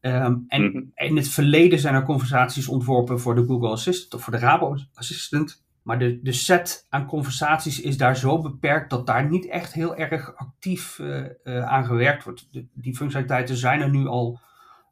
Um, 0.00 0.44
en 0.48 0.62
mhm. 0.62 0.82
in 0.94 1.16
het 1.16 1.28
verleden 1.28 1.78
zijn 1.78 1.94
er 1.94 2.04
conversaties 2.04 2.68
ontworpen 2.68 3.20
voor 3.20 3.34
de 3.34 3.44
Google 3.46 3.68
Assistant 3.68 4.14
of 4.14 4.22
voor 4.22 4.32
de 4.32 4.38
Rabo 4.38 4.76
Assistant. 4.94 5.64
Maar 5.82 5.98
de, 5.98 6.20
de 6.22 6.32
set 6.32 6.86
aan 6.88 7.06
conversaties 7.06 7.80
is 7.80 7.96
daar 7.96 8.16
zo 8.16 8.40
beperkt 8.40 8.90
dat 8.90 9.06
daar 9.06 9.28
niet 9.28 9.48
echt 9.48 9.72
heel 9.72 9.96
erg 9.96 10.36
actief 10.36 10.98
uh, 10.98 11.24
uh, 11.44 11.64
aan 11.64 11.84
gewerkt 11.84 12.24
wordt. 12.24 12.48
die 12.72 12.96
functionaliteiten 12.96 13.56
zijn 13.56 13.80
er 13.80 13.90
nu 13.90 14.06
al 14.06 14.40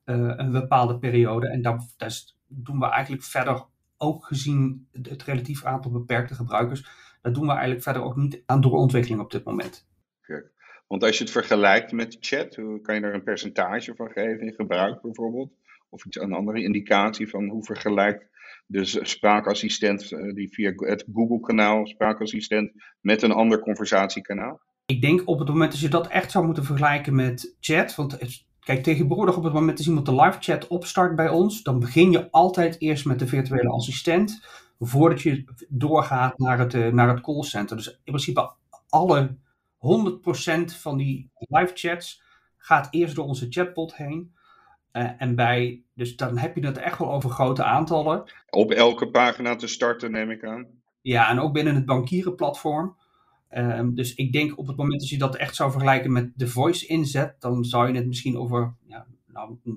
uh, 0.05 0.33
een 0.37 0.53
bepaalde 0.53 0.99
periode. 0.99 1.49
En 1.49 1.63
dat 1.63 1.97
doen 2.49 2.79
we 2.79 2.87
eigenlijk 2.87 3.25
verder 3.25 3.69
ook 4.01 4.25
gezien 4.25 4.89
het 4.93 5.23
relatief 5.23 5.65
aantal 5.65 5.91
beperkte 5.91 6.35
gebruikers. 6.35 6.89
Dat 7.23 7.35
doen 7.35 7.45
we 7.47 7.51
eigenlijk 7.51 7.83
verder 7.83 8.03
ook 8.03 8.17
niet 8.17 8.43
aan 8.47 8.61
doorontwikkeling 8.61 9.21
op 9.21 9.31
dit 9.31 9.45
moment. 9.45 9.89
Want 10.91 11.05
als 11.05 11.19
je 11.19 11.25
het 11.25 11.33
vergelijkt 11.33 11.93
met 11.93 12.17
chat, 12.21 12.55
kan 12.83 12.95
je 12.95 13.01
daar 13.01 13.15
een 13.15 13.23
percentage 13.23 13.95
van 13.95 14.11
geven 14.11 14.47
in 14.47 14.53
gebruik 14.53 15.01
bijvoorbeeld? 15.03 15.53
Of 15.89 16.05
iets, 16.05 16.21
een 16.21 16.33
andere 16.33 16.63
indicatie 16.63 17.29
van 17.29 17.49
hoe 17.49 17.65
vergelijkt 17.65 18.27
de 18.67 18.85
spraakassistent 18.85 20.13
eh, 20.13 20.35
die 20.35 20.53
via 20.53 20.73
het 20.77 21.05
Google-kanaal, 21.13 21.87
spraakassistent, 21.87 22.73
met 23.01 23.23
een 23.23 23.33
ander 23.33 23.61
conversatiekanaal? 23.61 24.61
Ik 24.87 25.01
denk 25.01 25.29
op 25.29 25.39
het 25.39 25.49
moment 25.49 25.71
dat 25.71 25.81
je 25.81 25.89
dat 25.89 26.09
echt 26.09 26.31
zou 26.31 26.45
moeten 26.45 26.65
vergelijken 26.65 27.15
met 27.15 27.57
chat, 27.61 27.95
want 27.95 28.19
kijk, 28.71 28.83
tegenwoordig 28.83 29.37
op 29.37 29.45
het 29.45 29.53
moment 29.53 29.79
dat 29.79 29.87
iemand 29.87 30.07
de 30.07 30.15
live 30.15 30.37
chat 30.41 30.67
opstart 30.67 31.17
bij 31.17 31.29
ons, 31.29 31.63
dan 31.63 31.79
begin 31.79 32.11
je 32.11 32.31
altijd 32.31 32.77
eerst 32.81 33.05
met 33.05 33.19
de 33.19 33.27
virtuele 33.27 33.69
assistent, 33.69 34.45
voordat 34.79 35.21
je 35.21 35.45
doorgaat 35.69 36.39
naar 36.39 36.59
het, 36.59 36.75
eh, 36.75 36.87
naar 36.87 37.09
het 37.09 37.21
callcenter. 37.21 37.77
Dus 37.77 37.89
in 37.89 37.99
principe 38.05 38.53
alle 38.89 39.37
100% 39.77 40.75
van 40.75 40.97
die 40.97 41.31
live 41.39 41.71
chats 41.75 42.23
gaat 42.57 42.89
eerst 42.91 43.15
door 43.15 43.27
onze 43.27 43.47
chatbot 43.49 43.97
heen. 43.97 44.35
Uh, 44.93 45.11
en 45.19 45.35
bij, 45.35 45.83
dus 45.95 46.17
dan 46.17 46.39
heb 46.39 46.57
je 46.57 46.67
het 46.67 46.79
echt 46.79 46.99
wel 46.99 47.13
over 47.13 47.31
grote 47.31 47.65
aantallen. 47.65 48.33
Op 48.51 48.71
elke 48.71 49.11
pagina 49.11 49.57
te 49.57 49.67
starten, 49.67 50.11
neem 50.11 50.31
ik 50.31 50.45
aan. 50.45 50.67
Ja, 51.01 51.29
en 51.29 51.41
ook 51.41 51.53
binnen 51.53 51.75
het 51.75 51.87
bankierenplatform. 51.87 52.97
Um, 53.55 53.95
dus 53.95 54.15
ik 54.15 54.33
denk 54.33 54.59
op 54.59 54.67
het 54.67 54.77
moment 54.77 55.01
dat 55.01 55.09
je 55.09 55.19
dat 55.19 55.37
echt 55.37 55.55
zou 55.55 55.71
vergelijken 55.71 56.13
met 56.13 56.33
de 56.35 56.49
voice 56.49 56.87
inzet, 56.87 57.35
dan 57.39 57.65
zou 57.65 57.89
je 57.89 57.95
het 57.95 58.07
misschien 58.07 58.39
over 58.39 58.75
ja, 58.87 59.07
nou, 59.27 59.59
0,05% 59.65 59.69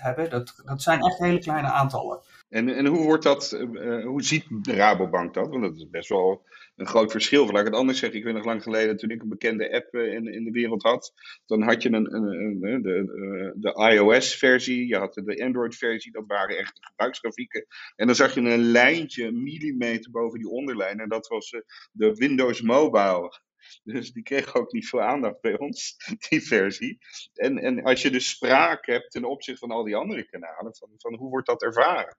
hebben. 0.00 0.30
Dat, 0.30 0.62
dat 0.64 0.82
zijn 0.82 1.00
echt 1.00 1.18
hele 1.18 1.38
kleine 1.38 1.68
aantallen. 1.68 2.20
En, 2.48 2.68
en 2.68 2.86
hoe, 2.86 3.04
wordt 3.04 3.22
dat, 3.22 3.52
uh, 3.52 4.04
hoe 4.04 4.22
ziet 4.22 4.46
Rabobank 4.62 5.34
dat? 5.34 5.48
Want 5.48 5.62
dat 5.62 5.76
is 5.76 5.90
best 5.90 6.08
wel 6.08 6.46
een 6.76 6.86
groot 6.86 7.10
verschil. 7.10 7.46
Laat 7.46 7.58
ik 7.58 7.66
het 7.66 7.74
anders 7.74 7.98
zeggen. 7.98 8.18
Ik 8.18 8.24
weet 8.24 8.34
nog 8.34 8.44
lang 8.44 8.62
geleden, 8.62 8.96
toen 8.96 9.10
ik 9.10 9.22
een 9.22 9.28
bekende 9.28 9.72
app 9.72 9.94
uh, 9.94 10.12
in, 10.12 10.26
in 10.26 10.44
de 10.44 10.50
wereld 10.50 10.82
had, 10.82 11.12
dan 11.46 11.62
had 11.62 11.82
je 11.82 11.92
een, 11.92 12.14
een, 12.14 12.82
de, 12.82 13.52
de 13.56 13.90
iOS-versie, 13.92 14.86
je 14.86 14.96
had 14.96 15.14
de 15.14 15.44
Android-versie, 15.44 16.12
dat 16.12 16.24
waren 16.26 16.58
echt 16.58 16.78
gebruiksgrafieken. 16.80 17.66
En 17.96 18.06
dan 18.06 18.16
zag 18.16 18.34
je 18.34 18.40
een 18.40 18.70
lijntje, 18.70 19.24
een 19.24 19.42
millimeter 19.42 20.10
boven 20.10 20.38
die 20.38 20.48
onderlijn. 20.48 21.00
En 21.00 21.08
dat 21.08 21.26
was 21.26 21.50
de 21.92 22.14
Windows 22.14 22.60
Mobile. 22.60 23.42
Dus 23.82 24.12
die 24.12 24.22
kreeg 24.22 24.54
ook 24.54 24.72
niet 24.72 24.88
veel 24.88 25.02
aandacht 25.02 25.40
bij 25.40 25.58
ons, 25.58 25.96
die 26.28 26.42
versie. 26.42 26.98
En, 27.34 27.58
en 27.58 27.82
als 27.82 28.02
je 28.02 28.10
dus 28.10 28.28
spraak 28.28 28.86
hebt 28.86 29.10
ten 29.10 29.24
opzichte 29.24 29.66
van 29.66 29.76
al 29.76 29.84
die 29.84 29.96
andere 29.96 30.24
kanalen, 30.24 30.76
van, 30.76 30.88
van 30.96 31.14
hoe 31.14 31.30
wordt 31.30 31.46
dat 31.46 31.62
ervaren? 31.62 32.16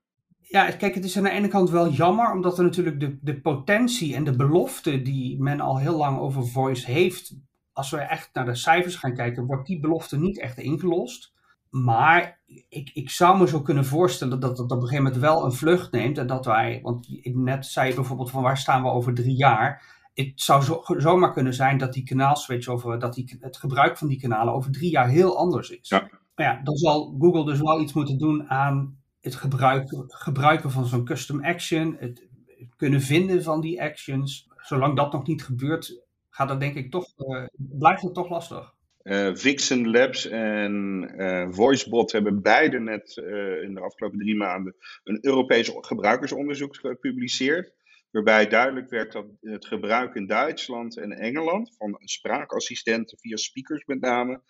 Ja, 0.47 0.71
kijk, 0.71 0.95
het 0.95 1.05
is 1.05 1.17
aan 1.17 1.23
de 1.23 1.29
ene 1.29 1.47
kant 1.47 1.69
wel 1.69 1.89
jammer, 1.89 2.31
omdat 2.31 2.57
er 2.57 2.63
natuurlijk 2.63 2.99
de, 2.99 3.17
de 3.21 3.41
potentie 3.41 4.15
en 4.15 4.23
de 4.23 4.35
belofte 4.35 5.01
die 5.01 5.41
men 5.41 5.59
al 5.59 5.79
heel 5.79 5.97
lang 5.97 6.19
over 6.19 6.47
voice 6.47 6.91
heeft, 6.91 7.37
als 7.73 7.89
we 7.89 7.97
echt 7.97 8.29
naar 8.33 8.45
de 8.45 8.55
cijfers 8.55 8.95
gaan 8.95 9.13
kijken, 9.13 9.45
wordt 9.45 9.67
die 9.67 9.79
belofte 9.79 10.19
niet 10.19 10.39
echt 10.39 10.57
ingelost. 10.57 11.33
Maar 11.69 12.39
ik, 12.69 12.91
ik 12.93 13.09
zou 13.09 13.39
me 13.39 13.47
zo 13.47 13.61
kunnen 13.61 13.85
voorstellen 13.85 14.39
dat 14.39 14.57
het 14.57 14.71
op 14.71 14.71
een 14.71 14.87
gegeven 14.87 15.03
moment 15.03 15.21
wel 15.21 15.45
een 15.45 15.53
vlucht 15.53 15.91
neemt. 15.91 16.17
En 16.17 16.27
dat 16.27 16.45
wij, 16.45 16.79
want 16.83 17.07
net 17.23 17.65
zei 17.65 17.89
je 17.89 17.95
bijvoorbeeld 17.95 18.31
van 18.31 18.43
waar 18.43 18.57
staan 18.57 18.83
we 18.83 18.89
over 18.89 19.13
drie 19.13 19.35
jaar. 19.35 19.83
Het 20.13 20.31
zou 20.35 20.63
zo, 20.63 20.83
zomaar 20.97 21.33
kunnen 21.33 21.53
zijn 21.53 21.77
dat 21.77 21.93
die 21.93 22.03
kanaalswitch 22.03 22.67
over, 22.67 22.99
dat 22.99 23.13
die, 23.13 23.37
het 23.39 23.57
gebruik 23.57 23.97
van 23.97 24.07
die 24.07 24.19
kanalen 24.19 24.53
over 24.53 24.71
drie 24.71 24.91
jaar 24.91 25.09
heel 25.09 25.37
anders 25.37 25.69
is. 25.69 25.89
Ja. 25.89 26.09
Maar 26.35 26.45
ja, 26.45 26.61
dan 26.63 26.75
zal 26.75 27.15
Google 27.19 27.45
dus 27.45 27.59
wel 27.59 27.81
iets 27.81 27.93
moeten 27.93 28.17
doen 28.17 28.49
aan 28.49 28.97
het 29.25 29.35
gebruik, 29.35 29.89
gebruiken 30.07 30.71
van 30.71 30.85
zo'n 30.85 31.05
custom 31.05 31.43
action, 31.43 31.95
het 31.99 32.27
kunnen 32.75 33.01
vinden 33.01 33.43
van 33.43 33.61
die 33.61 33.81
actions. 33.81 34.47
Zolang 34.57 34.95
dat 34.95 35.11
nog 35.11 35.27
niet 35.27 35.43
gebeurt, 35.43 36.03
gaat 36.29 36.47
dat 36.47 36.59
denk 36.59 36.75
ik 36.75 36.91
toch, 36.91 37.07
uh, 37.17 37.45
blijft 37.53 38.01
het 38.01 38.13
toch 38.13 38.29
lastig. 38.29 38.73
Uh, 39.03 39.35
Vixen 39.35 39.89
Labs 39.89 40.27
en 40.27 40.73
uh, 41.17 41.47
VoiceBot 41.49 42.11
hebben 42.11 42.41
beide 42.41 42.79
net 42.79 43.17
in 43.63 43.73
de 43.73 43.81
afgelopen 43.81 44.19
drie 44.19 44.35
maanden 44.35 44.75
een 45.03 45.17
Europees 45.21 45.71
gebruikersonderzoek 45.75 46.75
gepubliceerd. 46.75 47.73
Waarbij 48.11 48.47
duidelijk 48.47 48.89
werd 48.89 49.11
dat 49.11 49.25
het 49.39 49.65
gebruik 49.65 50.15
in 50.15 50.27
Duitsland 50.27 50.97
en 50.97 51.11
Engeland 51.11 51.75
van 51.77 51.95
spraakassistenten 51.99 53.17
via 53.19 53.35
speakers 53.35 53.85
met 53.85 54.01
name 54.01 54.41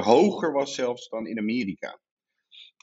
hoger 0.00 0.52
was 0.52 0.74
zelfs 0.74 1.08
dan 1.08 1.26
in 1.26 1.38
Amerika. 1.38 1.98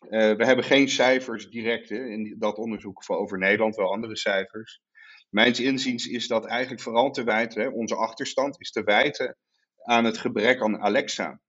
Uh, 0.10 0.36
we 0.36 0.46
hebben 0.46 0.66
geen 0.66 0.90
cijfers 0.90 1.50
direct 1.50 1.90
hè, 1.90 2.06
in 2.06 2.36
dat 2.40 2.58
onderzoek 2.58 3.04
over 3.08 3.38
Nederland, 3.38 3.76
wel 3.76 3.92
andere 3.92 4.18
cijfers. 4.18 4.82
Mijns 5.30 5.60
inziens 5.60 6.08
is 6.08 6.28
dat 6.28 6.46
eigenlijk 6.46 6.82
vooral 6.82 7.12
te 7.12 7.24
wijten, 7.24 7.62
hè, 7.62 7.68
onze 7.68 7.96
achterstand 7.96 8.60
is 8.60 8.72
te 8.72 8.84
wijten 8.84 9.38
aan 9.84 10.06
het 10.06 10.18
gebrek 10.18 10.62
aan 10.62 10.80
Alexa. 10.80 11.42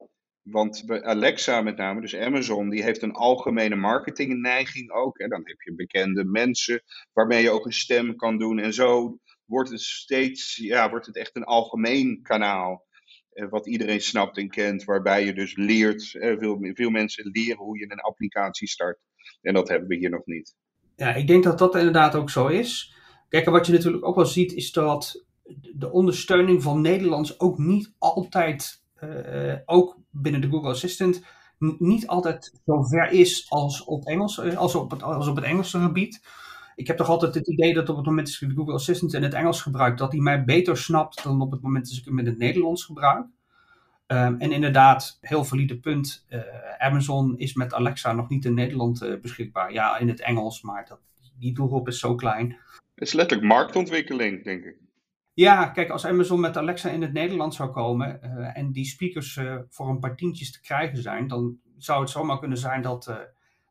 Want 0.42 1.02
Alexa 1.02 1.61
met 1.61 1.76
name, 1.76 2.00
dus 2.00 2.16
Amazon, 2.16 2.68
die 2.68 2.82
heeft 2.82 3.02
een 3.02 3.12
algemene 3.12 3.76
marketingneiging 3.76 4.90
ook. 4.90 5.18
En 5.18 5.28
dan 5.28 5.40
heb 5.44 5.61
je 5.61 5.75
bekende 5.75 6.25
mensen 6.25 6.82
waarmee 7.12 7.42
je 7.42 7.50
ook 7.50 7.66
een 7.66 7.73
stem 7.73 8.16
kan 8.16 8.38
doen. 8.38 8.58
En 8.58 8.73
zo 8.73 9.18
wordt 9.44 9.70
het 9.70 9.80
steeds, 9.80 10.56
ja, 10.56 10.90
wordt 10.90 11.06
het 11.06 11.16
echt 11.16 11.37
een 11.37 11.44
algemeen 11.44 12.23
kanaal. 12.23 12.87
Eh, 13.35 13.49
wat 13.49 13.67
iedereen 13.67 14.00
snapt 14.00 14.38
en 14.38 14.49
kent, 14.49 14.85
waarbij 14.85 15.25
je 15.25 15.35
dus 15.35 15.57
leert, 15.57 16.14
eh, 16.14 16.38
veel, 16.38 16.59
veel 16.61 16.91
mensen 16.91 17.31
leren 17.33 17.64
hoe 17.64 17.79
je 17.79 17.93
een 17.93 18.00
applicatie 18.00 18.69
start. 18.69 18.99
En 19.43 19.55
dat 19.55 19.69
hebben 19.69 19.88
we 19.88 19.97
hier 19.97 20.11
nog 20.11 20.26
niet. 20.26 20.55
Ja, 20.97 21.14
ik 21.14 21.26
denk 21.26 21.45
dat 21.45 21.59
dat 21.59 21.75
inderdaad 21.75 22.14
ook 22.14 22.31
zo 22.31 22.47
is. 22.47 22.95
Kijk, 23.29 23.45
wat 23.45 23.67
je 23.67 23.73
natuurlijk 23.73 24.05
ook 24.05 24.17
wel 24.17 24.26
ziet, 24.26 24.53
is 24.53 24.73
dat 24.73 25.25
de 25.75 25.91
ondersteuning 25.91 26.62
van 26.62 26.81
Nederlands 26.81 27.41
ook 27.41 27.59
niet 27.59 27.93
altijd, 27.99 28.83
uh, 29.03 29.55
ook 29.64 29.99
binnen 30.11 30.41
de 30.41 30.49
Google 30.49 30.71
Assistant, 30.71 31.25
niet 31.79 32.07
altijd 32.07 32.53
zo 32.67 32.83
ver 32.83 33.11
is 33.11 33.47
als 33.49 33.85
op, 33.85 34.05
Engels, 34.05 34.41
als 34.41 34.75
op, 34.75 34.91
het, 34.91 35.03
als 35.03 35.29
op 35.29 35.37
het 35.37 35.45
Engelse 35.45 35.79
gebied 35.79 36.21
ik 36.75 36.87
heb 36.87 36.97
toch 36.97 37.09
altijd 37.09 37.35
het 37.35 37.49
idee 37.49 37.75
dat 37.75 37.88
op 37.88 37.97
het 37.97 38.07
moment 38.07 38.26
dat 38.26 38.40
ik 38.40 38.49
de 38.49 38.54
Google 38.54 38.75
Assistant 38.75 39.14
in 39.14 39.23
het 39.23 39.35
Engels 39.35 39.62
gebruik, 39.62 39.99
dat 39.99 40.12
hij 40.12 40.21
mij 40.21 40.45
beter 40.45 40.76
snapt 40.76 41.23
dan 41.23 41.40
op 41.40 41.50
het 41.50 41.61
moment 41.61 41.88
dat 41.88 41.99
ik 41.99 42.04
hem 42.04 42.19
in 42.19 42.26
het 42.26 42.38
Nederlands 42.38 42.85
gebruik. 42.85 43.26
Um, 44.07 44.38
en 44.38 44.52
inderdaad, 44.52 45.19
heel 45.21 45.45
valide 45.45 45.78
punt. 45.78 46.26
Uh, 46.28 46.40
Amazon 46.78 47.38
is 47.38 47.54
met 47.54 47.75
Alexa 47.75 48.12
nog 48.12 48.28
niet 48.28 48.45
in 48.45 48.54
Nederland 48.54 49.02
uh, 49.02 49.21
beschikbaar. 49.21 49.73
Ja, 49.73 49.99
in 49.99 50.09
het 50.09 50.21
Engels, 50.21 50.62
maar 50.62 50.87
dat, 50.88 51.00
die 51.38 51.54
doelgroep 51.54 51.88
is 51.88 51.99
zo 51.99 52.14
klein. 52.14 52.57
Het 52.95 53.07
is 53.07 53.12
letterlijk 53.12 53.49
marktontwikkeling, 53.49 54.45
denk 54.45 54.64
ik. 54.64 54.76
Ja, 55.35 55.66
kijk, 55.66 55.90
als 55.90 56.07
Amazon 56.07 56.40
met 56.40 56.57
Alexa 56.57 56.90
in 56.90 57.02
het 57.02 57.12
Nederlands 57.12 57.57
zou 57.57 57.71
komen 57.71 58.21
uh, 58.25 58.57
en 58.59 58.73
die 58.73 58.85
speakers 58.85 59.40
voor 59.69 59.88
een 59.88 59.99
paar 59.99 60.16
tientjes 60.16 60.52
te 60.52 60.61
krijgen 60.61 61.02
zijn, 61.02 61.28
dan 61.28 61.59
zou 61.78 62.00
het 62.00 62.11
zomaar 62.11 62.38
kunnen 62.38 62.59
zijn 62.59 62.83
dat 62.83 63.14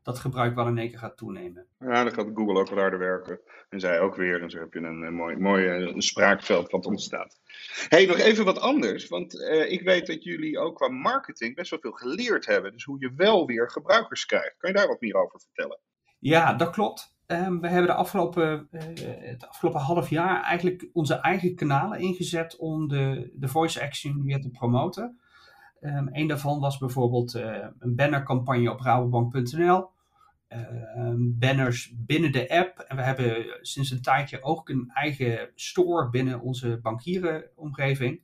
dat 0.04 0.18
gebruik 0.18 0.54
wel 0.54 0.66
in 0.66 0.78
één 0.78 0.88
keer 0.88 0.98
gaat 0.98 1.16
toenemen. 1.16 1.66
Ja, 1.78 2.04
dan 2.04 2.12
gaat 2.12 2.30
Google 2.34 2.60
ook 2.60 2.68
wel 2.68 2.78
harder 2.78 2.98
werken. 2.98 3.40
En 3.68 3.80
zij 3.80 4.00
ook 4.00 4.14
weer. 4.16 4.42
En 4.42 4.50
zo 4.50 4.58
heb 4.58 4.72
je 4.72 4.78
een, 4.78 5.02
een 5.02 5.14
mooi, 5.14 5.36
mooi 5.36 5.66
een 5.66 6.02
spraakveld 6.02 6.70
wat 6.70 6.86
ontstaat. 6.86 7.40
hey, 7.88 8.06
nog 8.06 8.18
even 8.18 8.44
wat 8.44 8.60
anders. 8.60 9.08
Want 9.08 9.34
uh, 9.34 9.72
ik 9.72 9.82
weet 9.82 10.06
dat 10.06 10.24
jullie 10.24 10.58
ook 10.58 10.76
qua 10.76 10.88
marketing 10.88 11.54
best 11.54 11.70
wel 11.70 11.80
veel 11.80 11.92
geleerd 11.92 12.46
hebben. 12.46 12.72
Dus 12.72 12.84
hoe 12.84 13.00
je 13.00 13.12
wel 13.16 13.46
weer 13.46 13.70
gebruikers 13.70 14.26
krijgt. 14.26 14.54
Kan 14.58 14.70
je 14.70 14.76
daar 14.76 14.88
wat 14.88 15.00
meer 15.00 15.14
over 15.14 15.40
vertellen? 15.40 15.78
Ja, 16.18 16.54
dat 16.54 16.70
klopt. 16.70 17.16
Um, 17.26 17.60
we 17.60 17.68
hebben 17.68 17.86
de 17.86 17.96
afgelopen, 17.96 18.68
uh, 18.70 18.80
het 19.04 19.48
afgelopen 19.48 19.80
half 19.80 20.10
jaar 20.10 20.42
eigenlijk 20.42 20.88
onze 20.92 21.14
eigen 21.14 21.54
kanalen 21.54 21.98
ingezet 21.98 22.56
om 22.56 22.88
de, 22.88 23.30
de 23.34 23.48
voice 23.48 23.82
action 23.82 24.22
weer 24.22 24.40
te 24.40 24.50
promoten. 24.50 25.18
Um, 25.80 26.08
een 26.12 26.26
daarvan 26.26 26.60
was 26.60 26.78
bijvoorbeeld 26.78 27.34
uh, 27.34 27.66
een 27.78 27.94
bannercampagne 27.96 28.70
op 28.70 28.80
rabobank.nl. 28.80 29.92
Ehm, 30.54 31.38
banners 31.38 31.94
binnen 31.96 32.32
de 32.32 32.50
app. 32.50 32.78
En 32.78 32.96
we 32.96 33.02
hebben 33.02 33.58
sinds 33.62 33.90
een 33.90 34.02
tijdje 34.02 34.42
ook 34.42 34.68
een 34.68 34.90
eigen 34.94 35.50
store 35.54 36.10
binnen 36.10 36.40
onze 36.40 36.78
bankierenomgeving. 36.82 38.22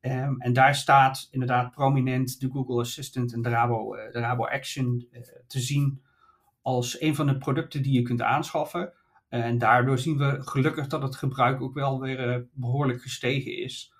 Um, 0.00 0.40
en 0.40 0.52
daar 0.52 0.74
staat 0.74 1.28
inderdaad 1.30 1.70
prominent 1.70 2.40
de 2.40 2.50
Google 2.50 2.80
Assistant 2.80 3.32
en 3.32 3.42
de 3.42 3.48
Rabo, 3.48 3.94
de 4.12 4.18
Rabo 4.18 4.46
Action 4.46 5.08
uh, 5.10 5.20
te 5.46 5.60
zien 5.60 6.02
als 6.62 7.00
een 7.00 7.14
van 7.14 7.26
de 7.26 7.38
producten 7.38 7.82
die 7.82 7.92
je 7.92 8.02
kunt 8.02 8.22
aanschaffen. 8.22 8.92
en 9.28 9.58
daardoor 9.58 9.98
zien 9.98 10.18
we 10.18 10.42
gelukkig 10.42 10.86
dat 10.86 11.02
het 11.02 11.16
gebruik 11.16 11.60
ook 11.60 11.74
wel 11.74 12.00
weer 12.00 12.28
uh, 12.28 12.42
behoorlijk 12.52 13.02
gestegen 13.02 13.56
is. 13.56 13.92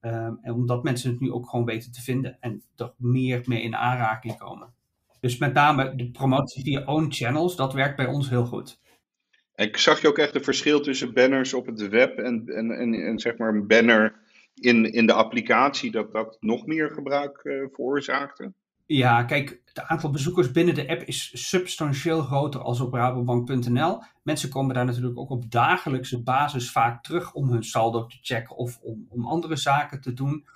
Um, 0.00 0.38
en 0.42 0.52
omdat 0.52 0.82
mensen 0.82 1.10
het 1.10 1.20
nu 1.20 1.32
ook 1.32 1.48
gewoon 1.48 1.64
weten 1.64 1.92
te 1.92 2.02
vinden 2.02 2.36
en 2.40 2.62
toch 2.74 2.94
meer 2.96 3.42
mee 3.46 3.62
in 3.62 3.76
aanraking 3.76 4.36
komen. 4.36 4.75
Dus 5.26 5.38
met 5.38 5.52
name 5.52 5.96
de 5.96 6.10
promotie 6.10 6.62
via 6.62 6.82
own 6.84 7.06
channels, 7.08 7.56
dat 7.56 7.72
werkt 7.72 7.96
bij 7.96 8.06
ons 8.06 8.28
heel 8.28 8.44
goed. 8.44 8.80
En 9.54 9.78
zag 9.78 10.00
je 10.00 10.08
ook 10.08 10.18
echt 10.18 10.34
een 10.34 10.44
verschil 10.44 10.80
tussen 10.80 11.14
banners 11.14 11.54
op 11.54 11.66
het 11.66 11.88
web 11.88 12.18
en, 12.18 12.42
en, 12.46 12.70
en, 12.70 12.94
en 12.94 13.18
zeg 13.18 13.36
maar 13.36 13.54
een 13.54 13.66
banner 13.66 14.14
in, 14.54 14.92
in 14.92 15.06
de 15.06 15.12
applicatie, 15.12 15.90
dat 15.90 16.12
dat 16.12 16.36
nog 16.40 16.66
meer 16.66 16.90
gebruik 16.90 17.40
uh, 17.44 17.66
veroorzaakte? 17.72 18.52
Ja, 18.86 19.24
kijk, 19.24 19.60
het 19.64 19.80
aantal 19.80 20.10
bezoekers 20.10 20.50
binnen 20.50 20.74
de 20.74 20.88
app 20.88 21.02
is 21.02 21.48
substantieel 21.48 22.22
groter 22.22 22.60
als 22.60 22.80
op 22.80 22.92
rabobank.nl. 22.92 24.02
Mensen 24.22 24.50
komen 24.50 24.74
daar 24.74 24.84
natuurlijk 24.84 25.18
ook 25.18 25.30
op 25.30 25.50
dagelijkse 25.50 26.22
basis 26.22 26.70
vaak 26.70 27.02
terug 27.02 27.32
om 27.32 27.50
hun 27.50 27.64
saldo 27.64 28.06
te 28.06 28.18
checken 28.20 28.56
of 28.56 28.78
om, 28.82 29.06
om 29.08 29.26
andere 29.26 29.56
zaken 29.56 30.00
te 30.00 30.12
doen. 30.12 30.46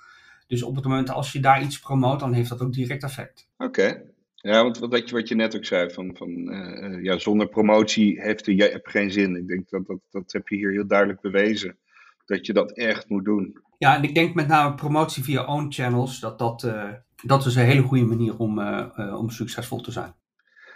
Dus 0.47 0.63
op 0.63 0.75
het 0.75 0.83
moment 0.83 1.09
als 1.09 1.31
je 1.31 1.39
daar 1.39 1.61
iets 1.61 1.79
promoot, 1.79 2.19
dan 2.19 2.33
heeft 2.33 2.49
dat 2.49 2.61
ook 2.61 2.73
direct 2.73 3.03
effect. 3.03 3.49
Oké. 3.57 4.10
Ja, 4.41 4.63
want 4.63 4.77
wat 4.77 5.09
je, 5.09 5.15
wat 5.15 5.27
je 5.27 5.35
net 5.35 5.55
ook 5.55 5.65
zei, 5.65 5.89
van, 5.89 6.15
van 6.17 6.29
uh, 6.29 7.03
ja, 7.03 7.17
zonder 7.17 7.47
promotie 7.47 8.21
heeft 8.21 8.45
de 8.45 8.73
app 8.73 8.87
geen 8.87 9.11
zin. 9.11 9.35
Ik 9.35 9.47
denk 9.47 9.69
dat, 9.69 9.87
dat 9.87 9.99
dat 10.09 10.31
heb 10.31 10.47
je 10.47 10.55
hier 10.55 10.71
heel 10.71 10.87
duidelijk 10.87 11.21
bewezen. 11.21 11.77
Dat 12.25 12.45
je 12.45 12.53
dat 12.53 12.71
echt 12.71 13.09
moet 13.09 13.25
doen. 13.25 13.57
Ja, 13.77 13.95
en 13.95 14.03
ik 14.03 14.15
denk 14.15 14.35
met 14.35 14.47
name 14.47 14.75
promotie 14.75 15.23
via 15.23 15.45
own 15.45 15.71
channels, 15.71 16.19
dat 16.19 16.39
dat, 16.39 16.63
uh, 16.63 16.93
dat 17.23 17.45
is 17.45 17.55
een 17.55 17.65
hele 17.65 17.81
goede 17.81 18.05
manier 18.05 18.37
om, 18.37 18.59
uh, 18.59 19.15
om 19.17 19.29
succesvol 19.29 19.81
te 19.81 19.91
zijn. 19.91 20.13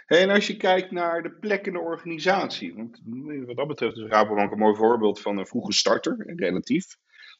Hey, 0.06 0.22
en 0.22 0.30
als 0.30 0.46
je 0.46 0.56
kijkt 0.56 0.90
naar 0.90 1.22
de 1.22 1.30
plek 1.30 1.66
in 1.66 1.72
de 1.72 1.80
organisatie, 1.80 2.74
want 2.74 3.02
wat 3.46 3.56
dat 3.56 3.66
betreft 3.66 3.96
is 3.96 4.08
Rabobank 4.08 4.52
een 4.52 4.58
mooi 4.58 4.76
voorbeeld 4.76 5.20
van 5.20 5.38
een 5.38 5.46
vroege 5.46 5.72
starter, 5.72 6.34
relatief 6.36 6.84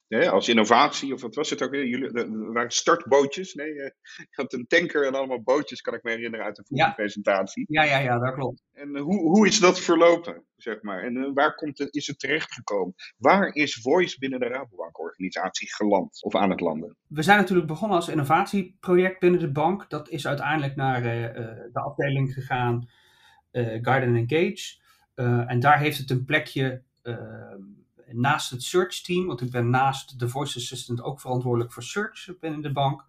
als 0.09 0.49
innovatie, 0.49 1.15
of 1.15 1.21
wat 1.21 1.35
was 1.35 1.51
het 1.51 1.63
ook? 1.63 1.75
Jullie, 1.75 2.13
er 2.13 2.53
waren 2.53 2.71
startbootjes. 2.71 3.55
Nee, 3.55 3.75
je 3.75 3.93
had 4.31 4.53
een 4.53 4.67
tanker 4.67 5.07
en 5.07 5.15
allemaal 5.15 5.43
bootjes, 5.43 5.81
kan 5.81 5.95
ik 5.95 6.03
me 6.03 6.11
herinneren 6.11 6.47
uit 6.47 6.57
de 6.57 6.65
vorige 6.67 6.95
presentatie. 6.95 7.65
Ja, 7.69 7.83
ja, 7.83 7.99
ja, 7.99 8.19
dat 8.19 8.35
klopt. 8.35 8.63
En 8.73 8.97
eh, 8.97 9.03
hoe, 9.03 9.21
hoe 9.21 9.47
is 9.47 9.61
dat 9.61 9.81
verlopen, 9.81 10.45
zeg 10.57 10.83
maar? 10.83 11.03
En 11.03 11.17
uh, 11.17 11.31
waar 11.35 11.55
komt 11.55 11.79
het, 11.79 11.95
is 11.95 12.07
het 12.07 12.19
terechtgekomen? 12.19 12.95
Waar 13.17 13.55
is 13.55 13.75
Voice 13.75 14.19
binnen 14.19 14.41
de 14.41 14.47
Rabobank-organisatie 14.47 15.75
geland 15.75 16.23
of 16.23 16.35
aan 16.35 16.51
het 16.51 16.61
landen? 16.61 16.97
We 17.07 17.23
zijn 17.23 17.39
natuurlijk 17.39 17.69
begonnen 17.69 17.97
als 17.97 18.09
innovatieproject 18.09 19.21
binnen 19.21 19.41
de 19.41 19.53
bank. 19.53 19.91
Dat 19.91 20.09
is 20.09 20.27
uiteindelijk 20.27 20.77
naar 20.77 21.03
uh, 21.03 21.35
de 21.73 21.81
afdeling 21.81 22.33
gegaan, 22.33 22.89
Guide 23.53 24.07
and 24.07 24.31
Engage. 24.31 24.79
en 25.49 25.61
daar 25.61 25.79
heeft 25.79 25.99
het 25.99 26.11
een 26.11 26.25
plekje 26.25 26.83
ehm, 27.03 27.63
naast 28.13 28.51
het 28.51 28.63
search 28.63 29.01
team, 29.01 29.27
want 29.27 29.41
ik 29.41 29.51
ben 29.51 29.71
naast 29.71 30.19
de 30.19 30.29
voice 30.29 30.59
assistant 30.59 31.03
ook 31.03 31.21
verantwoordelijk 31.21 31.73
voor 31.73 31.83
search 31.83 32.39
binnen 32.41 32.63
de 32.63 32.73
bank. 32.73 33.05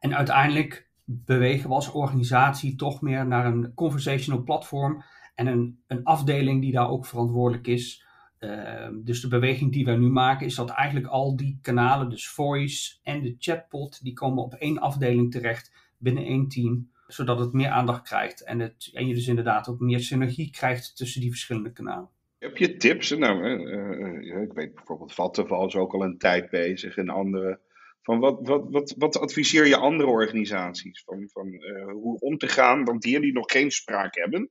En 0.00 0.16
uiteindelijk 0.16 0.88
bewegen 1.04 1.68
we 1.68 1.74
als 1.74 1.90
organisatie 1.90 2.76
toch 2.76 3.00
meer 3.00 3.26
naar 3.26 3.46
een 3.46 3.74
conversational 3.74 4.42
platform 4.42 5.04
en 5.34 5.46
een, 5.46 5.82
een 5.86 6.04
afdeling 6.04 6.60
die 6.60 6.72
daar 6.72 6.88
ook 6.88 7.06
verantwoordelijk 7.06 7.66
is. 7.66 8.04
Ehm, 8.38 9.02
dus 9.02 9.20
de 9.20 9.28
beweging 9.28 9.72
die 9.72 9.84
wij 9.84 9.96
nu 9.96 10.08
maken 10.08 10.46
is 10.46 10.54
dat 10.54 10.70
eigenlijk 10.70 11.06
al 11.06 11.36
die 11.36 11.58
kanalen, 11.62 12.10
dus 12.10 12.28
voice 12.28 12.96
en 13.02 13.22
de 13.22 13.36
chatbot, 13.38 14.02
die 14.02 14.12
komen 14.12 14.44
op 14.44 14.54
één 14.54 14.78
afdeling 14.78 15.30
terecht 15.30 15.72
binnen 15.98 16.24
één 16.24 16.48
team, 16.48 16.90
zodat 17.06 17.38
het 17.38 17.52
meer 17.52 17.70
aandacht 17.70 18.02
krijgt 18.02 18.44
en, 18.44 18.58
het, 18.58 18.90
en 18.92 19.06
je 19.06 19.14
dus 19.14 19.26
inderdaad 19.26 19.68
ook 19.68 19.80
meer 19.80 20.00
synergie 20.00 20.50
krijgt 20.50 20.96
tussen 20.96 21.20
die 21.20 21.30
verschillende 21.30 21.72
kanalen. 21.72 22.08
Heb 22.38 22.56
je 22.56 22.76
tips? 22.76 23.10
Nou, 23.10 23.44
uh, 23.44 24.42
ik 24.42 24.52
weet 24.52 24.74
bijvoorbeeld 24.74 25.14
Vattenval 25.14 25.66
is 25.66 25.76
ook 25.76 25.92
al 25.92 26.02
een 26.02 26.18
tijd 26.18 26.50
bezig 26.50 26.96
en 26.96 27.08
andere. 27.08 27.60
Van 28.02 28.18
wat, 28.18 28.38
wat, 28.42 28.64
wat, 28.70 28.94
wat 28.98 29.20
adviseer 29.20 29.66
je 29.66 29.76
andere 29.76 30.08
organisaties 30.08 31.02
van, 31.04 31.28
van 31.32 31.46
uh, 31.46 31.92
hoe 31.92 32.18
om 32.18 32.38
te 32.38 32.48
gaan, 32.48 32.84
want 32.84 33.02
die 33.02 33.20
die 33.20 33.32
nog 33.32 33.52
geen 33.52 33.70
spraak 33.70 34.14
hebben. 34.14 34.50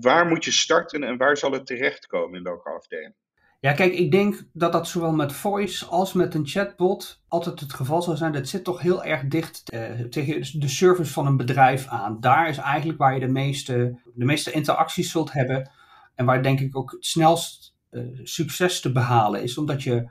Waar, 0.00 0.26
moet 0.26 0.44
je 0.44 0.50
starten 0.50 1.02
en 1.02 1.16
waar 1.16 1.36
zal 1.36 1.52
het 1.52 1.66
terechtkomen 1.66 2.38
in 2.38 2.44
welke 2.44 2.70
afdeling? 2.70 3.14
Ja, 3.60 3.72
kijk, 3.72 3.92
ik 3.92 4.10
denk 4.10 4.42
dat 4.52 4.72
dat 4.72 4.88
zowel 4.88 5.12
met 5.12 5.32
voice 5.32 5.86
als 5.86 6.12
met 6.12 6.34
een 6.34 6.46
chatbot 6.46 7.22
altijd 7.28 7.60
het 7.60 7.72
geval 7.72 8.02
zal 8.02 8.16
zijn. 8.16 8.32
Dat 8.32 8.48
zit 8.48 8.64
toch 8.64 8.80
heel 8.80 9.04
erg 9.04 9.24
dicht 9.24 9.64
tegen 10.10 10.60
de 10.60 10.68
service 10.68 11.12
van 11.12 11.26
een 11.26 11.36
bedrijf 11.36 11.86
aan. 11.86 12.20
Daar 12.20 12.48
is 12.48 12.58
eigenlijk 12.58 12.98
waar 12.98 13.14
je 13.14 13.20
de 13.20 13.28
meeste, 13.28 14.00
de 14.14 14.24
meeste 14.24 14.52
interacties 14.52 15.10
zult 15.10 15.32
hebben. 15.32 15.70
En 16.18 16.24
waar 16.24 16.42
denk 16.42 16.60
ik 16.60 16.76
ook 16.76 16.90
het 16.90 17.06
snelst 17.06 17.76
uh, 17.90 18.20
succes 18.22 18.80
te 18.80 18.92
behalen 18.92 19.42
is, 19.42 19.58
omdat 19.58 19.82
je 19.82 20.10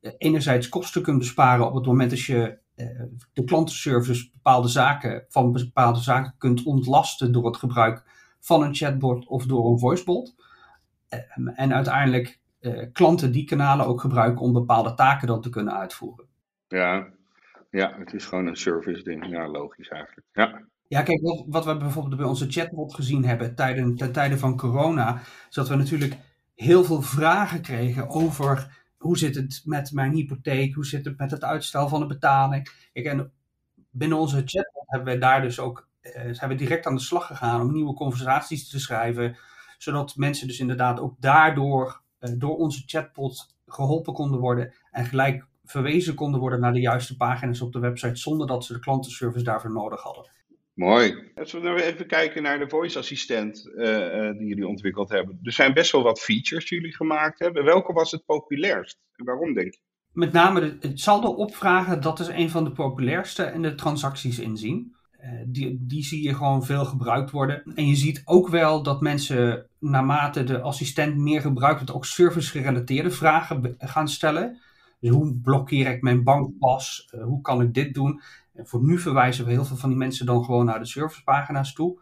uh, 0.00 0.12
enerzijds 0.18 0.68
kosten 0.68 1.02
kunt 1.02 1.18
besparen 1.18 1.66
op 1.66 1.74
het 1.74 1.86
moment 1.86 2.10
dat 2.10 2.20
je 2.20 2.58
uh, 2.76 3.02
de 3.32 3.44
klantenservice 3.44 4.30
bepaalde 4.32 4.68
zaken 4.68 5.24
van 5.28 5.52
bepaalde 5.52 6.00
zaken 6.00 6.34
kunt 6.38 6.62
ontlasten 6.62 7.32
door 7.32 7.46
het 7.46 7.56
gebruik 7.56 8.02
van 8.40 8.62
een 8.62 8.74
chatbot 8.74 9.26
of 9.26 9.46
door 9.46 9.70
een 9.70 9.78
voicebot. 9.78 10.34
en 11.54 11.74
uiteindelijk 11.74 12.40
klanten 12.92 13.32
die 13.32 13.44
kanalen 13.44 13.86
ook 13.86 14.00
gebruiken 14.00 14.42
om 14.42 14.52
bepaalde 14.52 14.94
taken 14.94 15.26
dan 15.26 15.40
te 15.40 15.50
kunnen 15.50 15.74
uitvoeren. 15.74 16.26
Ja, 16.68 17.08
ja 17.70 17.94
het 17.98 18.12
is 18.12 18.24
gewoon 18.24 18.46
een 18.46 18.56
service 18.56 19.02
ding. 19.02 19.28
Ja, 19.28 19.48
logisch 19.48 19.88
eigenlijk. 19.88 20.26
Ja. 20.32 20.66
Ja, 20.88 21.02
kijk, 21.02 21.44
wat, 21.46 21.64
we 21.64 21.76
bijvoorbeeld 21.76 22.16
bij 22.16 22.26
onze 22.26 22.50
chatbot 22.50 22.94
gezien 22.94 23.24
hebben 23.24 23.54
tijden, 23.54 23.96
ten 23.96 24.12
tijde 24.12 24.38
van 24.38 24.56
corona, 24.56 25.20
is 25.48 25.54
dat 25.54 25.68
we 25.68 25.74
natuurlijk 25.74 26.16
heel 26.54 26.84
veel 26.84 27.02
vragen 27.02 27.60
kregen 27.60 28.08
over 28.08 28.84
hoe 28.98 29.18
zit 29.18 29.34
het 29.34 29.62
met 29.64 29.92
mijn 29.92 30.12
hypotheek, 30.12 30.74
hoe 30.74 30.86
zit 30.86 31.04
het 31.04 31.18
met 31.18 31.30
het 31.30 31.44
uitstel 31.44 31.88
van 31.88 32.00
de 32.00 32.06
betaling. 32.06 32.88
Kijk, 32.92 33.06
en 33.06 33.32
binnen 33.90 34.18
onze 34.18 34.42
chatbot 34.44 34.84
hebben 34.86 35.14
we 35.14 35.20
daar 35.20 35.42
dus 35.42 35.60
ook, 35.60 35.88
eh, 36.00 36.32
zijn 36.32 36.50
we 36.50 36.56
direct 36.56 36.86
aan 36.86 36.94
de 36.94 37.00
slag 37.00 37.26
gegaan 37.26 37.60
om 37.60 37.72
nieuwe 37.72 37.94
conversaties 37.94 38.68
te 38.68 38.80
schrijven, 38.80 39.36
zodat 39.78 40.16
mensen 40.16 40.46
dus 40.46 40.60
inderdaad 40.60 41.00
ook 41.00 41.14
daardoor 41.20 42.02
eh, 42.18 42.32
door 42.36 42.56
onze 42.56 42.82
chatbot 42.86 43.56
geholpen 43.66 44.12
konden 44.12 44.40
worden 44.40 44.74
en 44.90 45.04
gelijk 45.04 45.46
verwezen 45.64 46.14
konden 46.14 46.40
worden 46.40 46.60
naar 46.60 46.72
de 46.72 46.80
juiste 46.80 47.16
pagina's 47.16 47.60
op 47.60 47.72
de 47.72 47.78
website 47.78 48.16
zonder 48.16 48.46
dat 48.46 48.64
ze 48.64 48.72
de 48.72 48.78
klantenservice 48.78 49.44
daarvoor 49.44 49.72
nodig 49.72 50.02
hadden. 50.02 50.30
Mooi. 50.78 51.30
Als 51.34 51.52
we 51.52 51.60
nou 51.60 51.80
even 51.80 52.06
kijken 52.06 52.42
naar 52.42 52.58
de 52.58 52.68
voice 52.68 52.98
assistent 52.98 53.70
uh, 53.74 54.30
die 54.30 54.46
jullie 54.46 54.66
ontwikkeld 54.66 55.08
hebben. 55.08 55.38
Er 55.42 55.52
zijn 55.52 55.72
best 55.72 55.92
wel 55.92 56.02
wat 56.02 56.20
features 56.20 56.68
die 56.68 56.78
jullie 56.78 56.94
gemaakt 56.94 57.38
hebben. 57.38 57.64
Welke 57.64 57.92
was 57.92 58.10
het 58.10 58.24
populairst 58.24 58.98
en 59.16 59.24
waarom 59.24 59.54
denk 59.54 59.74
je? 59.74 59.80
Met 60.12 60.32
name 60.32 60.60
de, 60.60 60.88
het 60.88 61.00
saldo 61.00 61.28
opvragen, 61.28 62.00
dat 62.00 62.20
is 62.20 62.28
een 62.28 62.50
van 62.50 62.64
de 62.64 62.72
populairste. 62.72 63.42
En 63.42 63.62
de 63.62 63.74
transacties 63.74 64.38
inzien. 64.38 64.96
Uh, 65.20 65.30
die, 65.46 65.78
die 65.80 66.04
zie 66.04 66.22
je 66.22 66.34
gewoon 66.34 66.64
veel 66.64 66.84
gebruikt 66.84 67.30
worden. 67.30 67.62
En 67.74 67.86
je 67.86 67.96
ziet 67.96 68.22
ook 68.24 68.48
wel 68.48 68.82
dat 68.82 69.00
mensen 69.00 69.66
naarmate 69.78 70.44
de 70.44 70.60
assistent 70.60 71.16
meer 71.16 71.40
gebruikt 71.40 71.76
wordt, 71.76 71.94
ook 71.94 72.04
service-gerelateerde 72.04 73.10
vragen 73.10 73.74
gaan 73.78 74.08
stellen. 74.08 74.58
Dus 75.00 75.10
hoe 75.10 75.34
blokkeer 75.42 75.86
ik 75.86 76.02
mijn 76.02 76.24
bankpas? 76.24 77.08
Uh, 77.14 77.24
hoe 77.24 77.40
kan 77.40 77.62
ik 77.62 77.74
dit 77.74 77.94
doen? 77.94 78.20
En 78.58 78.66
voor 78.66 78.82
nu 78.82 78.98
verwijzen 78.98 79.44
we 79.44 79.50
heel 79.50 79.64
veel 79.64 79.76
van 79.76 79.88
die 79.88 79.98
mensen 79.98 80.26
dan 80.26 80.44
gewoon 80.44 80.64
naar 80.64 80.78
de 80.78 80.86
servicepagina's 80.86 81.72
toe. 81.72 82.00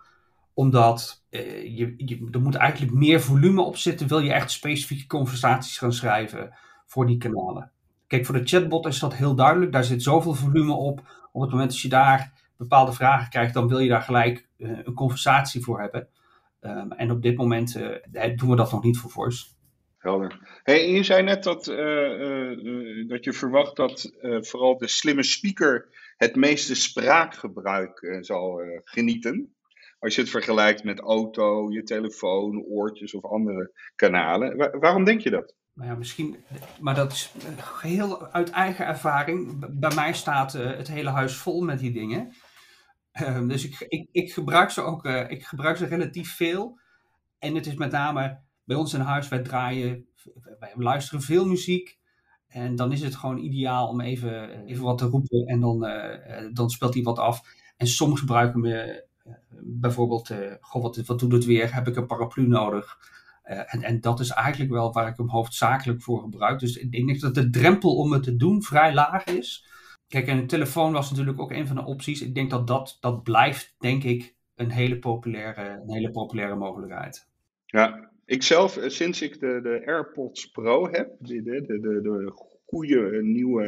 Omdat 0.54 1.24
eh, 1.30 1.62
je, 1.62 1.94
je, 1.96 2.28
er 2.30 2.40
moet 2.40 2.54
eigenlijk 2.54 2.92
meer 2.92 3.20
volume 3.20 3.62
op 3.62 3.76
zitten. 3.76 4.08
Wil 4.08 4.18
je 4.18 4.32
echt 4.32 4.50
specifieke 4.50 5.06
conversaties 5.06 5.78
gaan 5.78 5.92
schrijven 5.92 6.54
voor 6.86 7.06
die 7.06 7.18
kanalen. 7.18 7.70
Kijk, 8.06 8.26
voor 8.26 8.34
de 8.34 8.44
chatbot 8.44 8.86
is 8.86 8.98
dat 8.98 9.14
heel 9.14 9.34
duidelijk. 9.34 9.72
Daar 9.72 9.84
zit 9.84 10.02
zoveel 10.02 10.34
volume 10.34 10.72
op. 10.72 10.98
Op 11.32 11.40
het 11.40 11.50
moment 11.50 11.70
dat 11.70 11.80
je 11.80 11.88
daar 11.88 12.32
bepaalde 12.56 12.92
vragen 12.92 13.30
krijgt, 13.30 13.54
dan 13.54 13.68
wil 13.68 13.78
je 13.78 13.88
daar 13.88 14.02
gelijk 14.02 14.48
uh, 14.56 14.78
een 14.84 14.94
conversatie 14.94 15.62
voor 15.62 15.80
hebben. 15.80 16.08
Um, 16.60 16.92
en 16.92 17.10
op 17.10 17.22
dit 17.22 17.36
moment 17.36 17.76
uh, 17.76 18.36
doen 18.36 18.50
we 18.50 18.56
dat 18.56 18.72
nog 18.72 18.82
niet 18.82 18.98
voor 18.98 19.10
Voice. 19.10 19.46
Helder. 19.98 20.60
Je 20.64 21.02
zei 21.02 21.22
net 21.22 21.44
dat, 21.44 21.64
dat 23.08 23.24
je 23.24 23.32
verwacht 23.32 23.76
dat 23.76 24.12
vooral 24.22 24.78
de 24.78 24.88
slimme 24.88 25.22
speaker 25.22 25.88
het 26.16 26.36
meeste 26.36 26.74
spraakgebruik 26.74 28.02
uh, 28.02 28.22
zal 28.22 28.62
uh, 28.62 28.80
genieten. 28.84 29.54
Als 29.98 30.14
je 30.14 30.20
het 30.20 30.30
vergelijkt 30.30 30.84
met 30.84 31.00
auto, 31.00 31.70
je 31.70 31.82
telefoon, 31.82 32.62
oortjes 32.62 33.14
of 33.14 33.24
andere 33.24 33.72
kanalen. 33.94 34.56
waarom 34.80 35.04
denk 35.04 35.20
je 35.20 35.30
dat? 35.30 35.54
Nou 35.72 35.90
ja, 35.90 35.96
misschien, 35.96 36.36
maar 36.80 36.94
dat 36.94 37.12
is 37.12 37.32
heel 37.80 38.26
uit 38.28 38.50
eigen 38.50 38.86
ervaring. 38.86 39.66
Bij 39.78 39.94
mij 39.94 40.12
staat 40.12 40.52
het 40.52 40.88
hele 40.88 41.10
huis 41.10 41.36
vol 41.36 41.62
met 41.62 41.78
die 41.78 41.92
dingen. 41.92 42.32
Ehm, 43.12 43.48
dus 43.48 43.64
ik, 43.64 43.86
ik, 43.88 44.08
ik, 44.12 44.32
gebruik 44.32 44.70
ze 44.70 44.80
ook, 44.80 45.04
ik 45.04 45.44
gebruik 45.44 45.76
ze 45.76 45.86
relatief 45.86 46.36
veel. 46.36 46.80
En 47.38 47.54
het 47.54 47.66
is 47.66 47.74
met 47.74 47.90
name 47.90 48.40
bij 48.64 48.76
ons 48.76 48.94
in 48.94 49.00
huis, 49.00 49.28
wij 49.28 49.42
draaien, 49.42 50.08
wij 50.58 50.72
luisteren 50.74 51.22
veel 51.22 51.46
muziek. 51.46 51.98
En 52.48 52.76
dan 52.76 52.92
is 52.92 53.02
het 53.02 53.16
gewoon 53.16 53.38
ideaal 53.38 53.88
om 53.88 54.00
even, 54.00 54.64
even 54.64 54.84
wat 54.84 54.98
te 54.98 55.06
roepen 55.06 55.46
en 55.46 55.60
dan, 55.60 55.86
uh, 55.86 56.52
dan 56.52 56.70
speelt 56.70 56.94
hij 56.94 57.02
wat 57.02 57.18
af. 57.18 57.40
En 57.76 57.86
soms 57.86 58.20
gebruiken 58.20 58.60
we 58.60 59.06
uh, 59.26 59.32
bijvoorbeeld, 59.62 60.30
uh, 60.30 60.38
goh, 60.60 60.82
wat, 60.82 60.96
wat 60.96 61.18
doet 61.18 61.32
het 61.32 61.44
weer? 61.44 61.74
Heb 61.74 61.88
ik 61.88 61.96
een 61.96 62.06
paraplu 62.06 62.46
nodig? 62.46 63.14
en, 63.46 63.82
en 63.82 64.00
dat 64.00 64.20
is 64.20 64.30
eigenlijk 64.30 64.70
wel 64.70 64.92
waar 64.92 65.08
ik 65.08 65.16
hem 65.16 65.28
hoofdzakelijk 65.28 66.02
voor 66.02 66.20
gebruik. 66.20 66.60
Dus 66.60 66.76
ik 66.76 66.92
denk 66.92 67.20
dat 67.20 67.34
de 67.34 67.50
drempel 67.50 67.96
om 67.96 68.12
het 68.12 68.22
te 68.22 68.36
doen 68.36 68.62
vrij 68.62 68.94
laag 68.94 69.24
is. 69.24 69.66
Kijk, 70.08 70.26
en 70.26 70.36
de 70.36 70.46
telefoon 70.46 70.92
was 70.92 71.10
natuurlijk 71.10 71.40
ook 71.40 71.50
een 71.50 71.66
van 71.66 71.76
de 71.76 71.84
opties. 71.84 72.22
Ik 72.22 72.34
denk 72.34 72.50
dat 72.50 72.66
dat, 72.66 72.96
dat 73.00 73.22
blijft, 73.22 73.74
denk 73.78 74.04
ik, 74.04 74.34
een 74.54 74.70
hele 74.70 74.98
populaire, 74.98 75.80
een 75.82 75.92
hele 75.92 76.10
populaire 76.10 76.56
mogelijkheid. 76.56 77.28
Ja, 77.66 78.10
Ik 78.26 78.42
zelf, 78.42 78.76
eh, 78.76 78.88
sinds 78.88 79.22
ik 79.22 79.40
de, 79.40 79.60
de 79.62 79.86
AirPods 79.86 80.46
Pro 80.46 80.90
heb, 80.90 81.16
de, 81.18 81.42
de, 81.42 81.60
de, 81.66 82.00
de 82.00 82.30
goede 82.66 83.10
eh, 83.10 83.22
nieuwe 83.22 83.64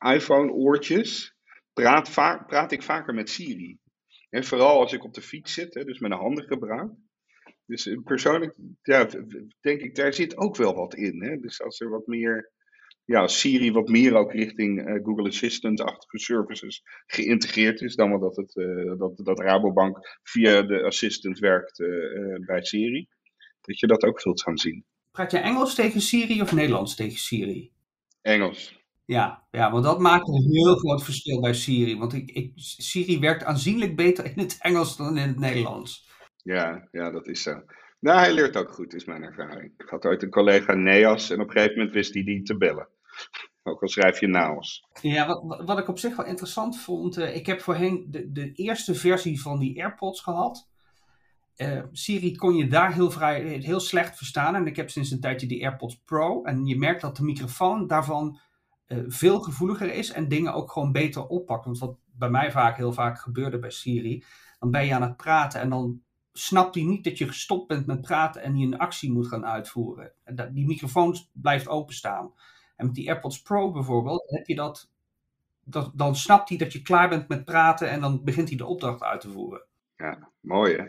uh, 0.00 0.14
iPhone-oortjes, 0.14 1.34
praat, 1.72 2.10
vaak, 2.10 2.46
praat 2.46 2.72
ik 2.72 2.82
vaker 2.82 3.14
met 3.14 3.30
Siri. 3.30 3.78
En 4.30 4.44
vooral 4.44 4.80
als 4.80 4.92
ik 4.92 5.04
op 5.04 5.14
de 5.14 5.22
fiets 5.22 5.54
zit, 5.54 5.74
hè, 5.74 5.84
dus 5.84 5.98
met 5.98 6.10
een 6.10 6.18
handen 6.18 6.44
gebruik. 6.44 6.90
Dus 7.66 7.96
persoonlijk 8.04 8.56
ja, 8.82 9.08
denk 9.60 9.80
ik, 9.80 9.94
daar 9.94 10.12
zit 10.12 10.36
ook 10.36 10.56
wel 10.56 10.74
wat 10.74 10.94
in. 10.94 11.22
Hè? 11.22 11.36
Dus 11.36 11.62
als 11.62 11.80
er 11.80 11.88
wat 11.88 12.06
meer 12.06 12.52
ja, 13.04 13.26
Siri 13.26 13.72
wat 13.72 13.88
meer 13.88 14.14
ook 14.14 14.32
richting 14.32 15.00
Google 15.02 15.28
Assistant-achtige 15.28 16.18
services 16.18 16.82
geïntegreerd 17.06 17.80
is, 17.80 17.94
dan 17.94 18.10
wel 18.10 18.20
dat, 18.20 18.36
het, 18.36 18.52
dat, 18.98 19.16
dat 19.16 19.40
Rabobank 19.40 20.18
via 20.22 20.62
de 20.62 20.82
Assistant 20.82 21.38
werkt 21.38 21.76
bij 22.46 22.62
Siri. 22.62 23.08
Dat 23.68 23.78
je 23.78 23.86
dat 23.86 24.02
ook 24.02 24.20
zult 24.20 24.42
gaan 24.42 24.58
zien. 24.58 24.84
Praat 25.10 25.30
je 25.30 25.38
Engels 25.38 25.74
tegen 25.74 26.00
Siri 26.00 26.42
of 26.42 26.52
Nederlands 26.52 26.94
tegen 26.94 27.18
Siri? 27.18 27.72
Engels. 28.22 28.82
Ja, 29.04 29.46
ja, 29.50 29.70
want 29.70 29.84
dat 29.84 29.98
maakt 29.98 30.28
een 30.28 30.50
heel 30.52 30.76
groot 30.76 31.04
verschil 31.04 31.40
bij 31.40 31.54
Siri. 31.54 31.98
Want 31.98 32.12
ik, 32.12 32.30
ik, 32.30 32.52
Siri 32.54 33.18
werkt 33.18 33.44
aanzienlijk 33.44 33.96
beter 33.96 34.24
in 34.24 34.38
het 34.38 34.56
Engels 34.60 34.96
dan 34.96 35.16
in 35.16 35.28
het 35.28 35.38
Nederlands. 35.38 36.08
Ja, 36.36 36.88
ja, 36.92 37.10
dat 37.10 37.26
is 37.26 37.42
zo. 37.42 37.62
Nou, 38.00 38.18
hij 38.18 38.32
leert 38.32 38.56
ook 38.56 38.72
goed, 38.72 38.94
is 38.94 39.04
mijn 39.04 39.22
ervaring. 39.22 39.72
Ik 39.78 39.88
had 39.88 40.04
ooit 40.04 40.22
een 40.22 40.30
collega 40.30 40.74
Neas 40.74 41.30
en 41.30 41.40
op 41.40 41.46
een 41.46 41.52
gegeven 41.52 41.76
moment 41.76 41.94
wist 41.94 42.14
hij 42.14 42.24
die 42.24 42.42
te 42.42 42.56
bellen. 42.56 42.88
Ook 43.62 43.82
al 43.82 43.88
schrijf 43.88 44.20
je 44.20 44.26
naos. 44.26 44.84
Ja, 45.00 45.26
wat, 45.26 45.62
wat 45.64 45.78
ik 45.78 45.88
op 45.88 45.98
zich 45.98 46.16
wel 46.16 46.26
interessant 46.26 46.80
vond. 46.80 47.18
Uh, 47.18 47.36
ik 47.36 47.46
heb 47.46 47.60
voorheen 47.60 48.06
de, 48.08 48.32
de 48.32 48.52
eerste 48.52 48.94
versie 48.94 49.40
van 49.40 49.58
die 49.58 49.82
AirPods 49.82 50.20
gehad. 50.20 50.68
Uh, 51.58 51.82
Siri 51.92 52.36
kon 52.36 52.54
je 52.54 52.66
daar 52.66 52.94
heel, 52.94 53.10
vrij, 53.10 53.42
heel 53.42 53.80
slecht 53.80 54.16
verstaan. 54.16 54.54
En 54.54 54.66
ik 54.66 54.76
heb 54.76 54.90
sinds 54.90 55.10
een 55.10 55.20
tijdje 55.20 55.46
die 55.46 55.62
AirPods 55.66 56.00
Pro. 56.04 56.42
En 56.42 56.66
je 56.66 56.76
merkt 56.76 57.00
dat 57.00 57.16
de 57.16 57.24
microfoon 57.24 57.86
daarvan 57.86 58.38
uh, 58.86 59.04
veel 59.06 59.40
gevoeliger 59.40 59.92
is. 59.92 60.12
En 60.12 60.28
dingen 60.28 60.54
ook 60.54 60.72
gewoon 60.72 60.92
beter 60.92 61.26
oppakt. 61.26 61.64
Want 61.64 61.78
wat 61.78 61.96
bij 62.04 62.30
mij 62.30 62.50
vaak 62.50 62.76
heel 62.76 62.92
vaak 62.92 63.18
gebeurde 63.18 63.58
bij 63.58 63.70
Siri. 63.70 64.24
Dan 64.58 64.70
ben 64.70 64.86
je 64.86 64.94
aan 64.94 65.02
het 65.02 65.16
praten 65.16 65.60
en 65.60 65.68
dan 65.68 66.02
snapt 66.32 66.74
hij 66.74 66.84
niet 66.84 67.04
dat 67.04 67.18
je 67.18 67.26
gestopt 67.26 67.68
bent 67.68 67.86
met 67.86 68.00
praten 68.00 68.42
en 68.42 68.56
je 68.56 68.66
een 68.66 68.78
actie 68.78 69.12
moet 69.12 69.26
gaan 69.26 69.46
uitvoeren. 69.46 70.12
Die 70.52 70.66
microfoon 70.66 71.16
blijft 71.32 71.68
openstaan. 71.68 72.32
En 72.76 72.86
met 72.86 72.94
die 72.94 73.10
AirPods 73.10 73.42
Pro 73.42 73.72
bijvoorbeeld, 73.72 74.30
heb 74.30 74.46
je 74.46 74.54
dat, 74.54 74.90
dat, 75.64 75.90
dan 75.94 76.16
snapt 76.16 76.48
hij 76.48 76.58
dat 76.58 76.72
je 76.72 76.82
klaar 76.82 77.08
bent 77.08 77.28
met 77.28 77.44
praten 77.44 77.90
en 77.90 78.00
dan 78.00 78.24
begint 78.24 78.48
hij 78.48 78.56
de 78.56 78.66
opdracht 78.66 79.02
uit 79.02 79.20
te 79.20 79.30
voeren. 79.30 79.62
Ja, 79.96 80.30
mooi 80.40 80.76
hè. 80.76 80.84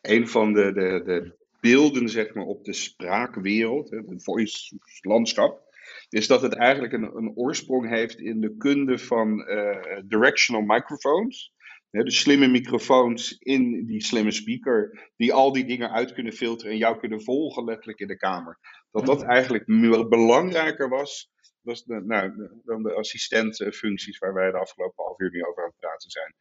Een 0.00 0.28
van 0.28 0.52
de, 0.52 0.72
de, 0.72 1.02
de 1.04 1.36
beelden 1.60 2.08
zeg 2.08 2.34
maar 2.34 2.44
op 2.44 2.64
de 2.64 2.72
spraakwereld, 2.72 3.88
de 3.88 4.20
voice 4.20 4.78
landschap, 5.00 5.66
is 6.08 6.26
dat 6.26 6.42
het 6.42 6.54
eigenlijk 6.54 6.92
een, 6.92 7.16
een 7.16 7.32
oorsprong 7.34 7.88
heeft 7.88 8.18
in 8.18 8.40
de 8.40 8.56
kunde 8.56 8.98
van 8.98 9.50
uh, 9.50 9.98
directional 10.04 10.64
microphones. 10.64 11.52
de 11.90 12.10
slimme 12.10 12.46
microfoons 12.46 13.36
in 13.38 13.86
die 13.86 14.02
slimme 14.02 14.30
speaker, 14.30 15.10
die 15.16 15.32
al 15.32 15.52
die 15.52 15.64
dingen 15.64 15.90
uit 15.90 16.12
kunnen 16.12 16.32
filteren 16.32 16.72
en 16.72 16.78
jou 16.78 16.98
kunnen 16.98 17.22
volgen 17.22 17.64
letterlijk 17.64 17.98
in 17.98 18.08
de 18.08 18.16
kamer 18.16 18.58
dat 18.90 19.06
dat 19.06 19.22
eigenlijk 19.22 19.64
belangrijker 20.08 20.88
was, 20.88 21.30
was 21.68 21.84
de, 21.84 22.02
nou, 22.04 22.50
dan 22.64 22.82
de 22.82 22.94
assistentfuncties 22.94 24.18
waar 24.18 24.34
wij 24.34 24.50
de 24.50 24.58
afgelopen 24.58 25.04
half 25.04 25.18
uur 25.18 25.30
nu 25.30 25.44
over 25.44 25.62
aan 25.62 25.68
het 25.68 25.78
praten 25.78 26.10
zijn. 26.10 26.34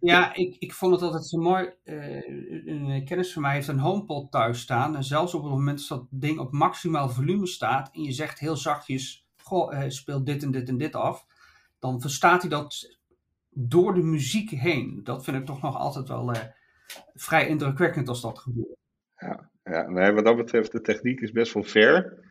Ja, 0.00 0.34
ik, 0.34 0.56
ik 0.58 0.72
vond 0.72 0.92
het 0.92 1.02
altijd 1.02 1.26
zo 1.26 1.38
mooi. 1.38 1.72
Uh, 1.84 2.28
een 2.66 3.04
kennis 3.04 3.32
van 3.32 3.42
mij 3.42 3.54
heeft 3.54 3.68
een 3.68 3.78
HomePod 3.78 4.30
thuis 4.30 4.60
staan. 4.60 4.96
En 4.96 5.04
zelfs 5.04 5.34
op 5.34 5.42
het 5.42 5.50
moment 5.50 5.88
dat 5.88 5.98
het 5.98 6.20
ding 6.20 6.38
op 6.38 6.52
maximaal 6.52 7.08
volume 7.08 7.46
staat. 7.46 7.94
en 7.94 8.02
je 8.02 8.12
zegt 8.12 8.38
heel 8.38 8.56
zachtjes: 8.56 9.28
Goh, 9.36 9.72
uh, 9.72 9.88
speel 9.88 10.24
dit 10.24 10.42
en 10.42 10.50
dit 10.50 10.68
en 10.68 10.78
dit 10.78 10.94
af. 10.94 11.26
dan 11.78 12.00
verstaat 12.00 12.40
hij 12.40 12.50
dat 12.50 12.98
door 13.50 13.94
de 13.94 14.02
muziek 14.02 14.50
heen. 14.50 15.00
Dat 15.04 15.24
vind 15.24 15.36
ik 15.36 15.46
toch 15.46 15.62
nog 15.62 15.76
altijd 15.76 16.08
wel 16.08 16.34
uh, 16.34 16.42
vrij 17.14 17.48
indrukwekkend 17.48 18.08
als 18.08 18.20
dat 18.20 18.38
gebeurt. 18.38 18.76
Ja, 19.16 19.50
ja, 19.64 19.88
nee, 19.88 20.12
wat 20.12 20.24
dat 20.24 20.36
betreft, 20.36 20.72
de 20.72 20.80
techniek 20.80 21.20
is 21.20 21.32
best 21.32 21.52
wel 21.52 21.62
ver. 21.62 22.26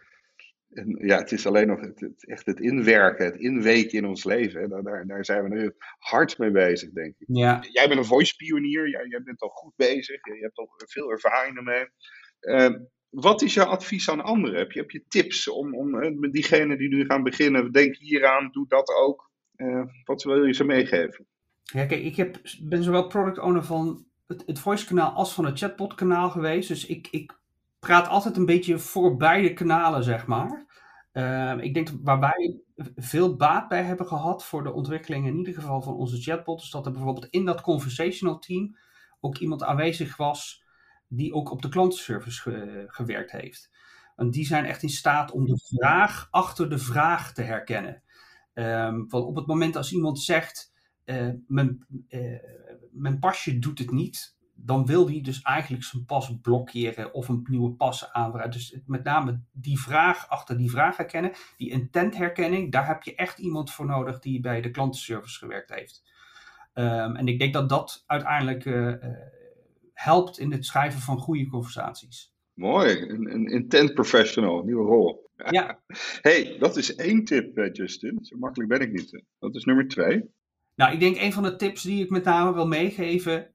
En 0.78 0.98
ja, 1.08 1.18
het 1.18 1.32
is 1.32 1.48
alleen 1.48 1.68
nog 1.68 1.80
het, 1.80 2.26
echt 2.26 2.46
het 2.46 2.60
inwerken, 2.60 3.26
het 3.26 3.36
inweken 3.36 3.98
in 3.98 4.06
ons 4.06 4.24
leven. 4.24 4.70
Daar, 4.70 4.84
daar, 4.84 5.08
daar, 5.08 5.26
zijn 5.26 5.44
we 5.44 5.50
nu 5.50 5.76
hard 6.00 6.38
mee 6.38 6.52
bezig, 6.52 6.92
denk 6.92 7.16
ik. 7.18 7.28
Ja. 7.28 7.64
Jij 7.72 7.88
bent 7.88 8.00
een 8.00 8.06
voice 8.06 8.36
pionier, 8.36 8.90
jij, 8.90 9.06
jij 9.08 9.24
bent 9.24 9.42
al 9.42 9.50
goed 9.50 9.74
bezig, 9.76 10.26
je, 10.26 10.38
hebt 10.40 10.58
al 10.58 10.74
veel 10.78 11.12
ervaring 11.12 11.58
ermee. 11.58 11.86
Uh, 12.42 12.80
wat 13.10 13.42
is 13.42 13.54
jouw 13.54 13.66
advies 13.66 14.10
aan 14.10 14.22
anderen? 14.22 14.58
Heb 14.58 14.72
je, 14.72 14.80
heb 14.80 14.92
je 14.92 15.06
tips 15.08 15.50
om, 15.50 15.76
om 15.76 16.04
uh, 16.04 16.32
diegenen 16.32 16.78
die 16.78 16.90
nu 16.90 17.06
gaan 17.06 17.24
beginnen, 17.24 17.72
denk 17.72 17.96
hieraan, 17.96 18.50
doe 18.52 18.68
dat 18.68 18.90
ook. 18.90 19.30
Uh, 19.56 19.84
wat 20.04 20.24
wil 20.24 20.46
je 20.46 20.54
ze 20.54 20.64
meegeven? 20.64 21.26
Ja, 21.64 21.86
kijk, 21.86 22.04
ik 22.04 22.16
heb, 22.16 22.38
ben 22.62 22.84
zowel 22.84 23.08
product 23.08 23.40
owner 23.40 23.64
van 23.64 24.06
het, 24.28 24.44
het 24.46 24.60
voice 24.60 24.86
kanaal 24.86 25.12
als 25.12 25.34
van 25.34 25.46
het 25.46 25.60
chatbot 25.60 25.96
kanaal 25.96 26.30
geweest. 26.30 26.68
Dus 26.68 26.86
ik, 26.86 27.08
ik 27.12 27.40
praat 27.80 28.08
altijd 28.08 28.38
een 28.38 28.46
beetje 28.46 28.80
voor 28.80 29.18
beide 29.18 29.54
kanalen, 29.54 30.04
zeg 30.04 30.28
maar. 30.28 30.67
Uh, 31.18 31.58
ik 31.58 31.74
denk 31.74 31.90
waar 32.02 32.20
wij 32.20 32.60
veel 32.96 33.36
baat 33.36 33.68
bij 33.68 33.84
hebben 33.84 34.08
gehad 34.08 34.46
voor 34.46 34.64
de 34.64 34.74
ontwikkeling, 34.74 35.28
in 35.28 35.38
ieder 35.38 35.54
geval 35.54 35.82
van 35.82 35.94
onze 35.94 36.22
chatbot, 36.22 36.62
is 36.62 36.70
dat 36.70 36.86
er 36.86 36.92
bijvoorbeeld 36.92 37.28
in 37.30 37.46
dat 37.46 37.62
conversational 37.62 38.40
team 38.40 38.78
ook 39.20 39.38
iemand 39.38 39.64
aanwezig 39.64 40.18
was 40.18 40.64
die 41.08 41.34
ook 41.34 41.52
op 41.52 41.62
de 41.62 41.70
klantenservice 41.70 42.86
gewerkt 42.88 43.32
heeft. 43.32 43.70
En 44.16 44.32
die 44.32 44.46
zijn 44.46 44.66
echt 44.66 44.84
in 44.84 44.90
staat 44.90 45.32
om 45.32 45.46
de 45.46 45.58
vraag 45.58 46.28
achter 46.32 46.70
de 46.70 46.78
vraag 46.78 47.34
te 47.34 47.42
herkennen. 47.42 48.04
Um, 48.54 49.10
want 49.10 49.26
op 49.26 49.36
het 49.36 49.46
moment 49.48 49.76
als 49.76 49.94
iemand 49.94 50.20
zegt, 50.20 50.74
uh, 51.06 51.30
mijn, 51.48 51.86
uh, 52.10 52.40
mijn 52.92 53.20
pasje 53.20 53.60
doet 53.60 53.80
het 53.80 53.92
niet, 53.92 54.37
dan 54.60 54.86
wil 54.86 55.08
hij 55.08 55.22
dus 55.22 55.42
eigenlijk 55.42 55.84
zijn 55.84 56.06
pas 56.06 56.40
blokkeren 56.42 57.14
of 57.14 57.28
een 57.28 57.46
nieuwe 57.50 57.72
pas 57.72 58.12
aanvragen. 58.12 58.52
Dus 58.52 58.80
met 58.86 59.04
name 59.04 59.42
die 59.52 59.80
vraag 59.80 60.30
achter 60.30 60.58
die 60.58 60.70
vraag 60.70 60.98
herkennen, 60.98 61.32
die 61.58 61.70
intentherkenning, 61.70 62.72
daar 62.72 62.88
heb 62.88 63.04
je 63.04 63.16
echt 63.16 63.40
iemand 63.40 63.72
voor 63.72 63.86
nodig 63.86 64.20
die 64.20 64.40
bij 64.40 64.62
de 64.62 64.72
klantenservice 64.72 65.38
gewerkt 65.38 65.74
heeft. 65.74 66.04
Um, 66.74 67.16
en 67.16 67.28
ik 67.28 67.40
denk 67.40 67.54
dat 67.54 67.70
dat 67.70 68.04
uiteindelijk 68.06 68.66
uh, 68.66 68.94
helpt 69.94 70.40
in 70.40 70.52
het 70.52 70.66
schrijven 70.66 71.00
van 71.00 71.18
goede 71.18 71.48
conversaties. 71.48 72.34
Mooi, 72.54 73.02
een, 73.02 73.34
een 73.34 73.46
intent 73.46 73.94
professional, 73.94 74.64
nieuwe 74.64 74.86
rol. 74.86 75.26
Ja. 75.50 75.80
hey, 76.22 76.58
dat 76.60 76.78
is 76.78 76.96
één 76.96 77.24
tip, 77.24 77.70
Justin. 77.72 78.20
Zo 78.22 78.38
makkelijk 78.38 78.70
ben 78.70 78.82
ik 78.82 78.92
niet. 78.92 79.24
Dat 79.40 79.56
is 79.56 79.64
nummer 79.64 79.88
twee. 79.88 80.24
Nou, 80.76 80.94
ik 80.94 81.00
denk 81.00 81.22
een 81.22 81.34
van 81.34 81.44
de 81.44 81.56
tips 81.56 81.82
die 81.82 82.04
ik 82.04 82.10
met 82.10 82.24
name 82.24 82.54
wil 82.54 82.68
meegeven. 82.68 83.52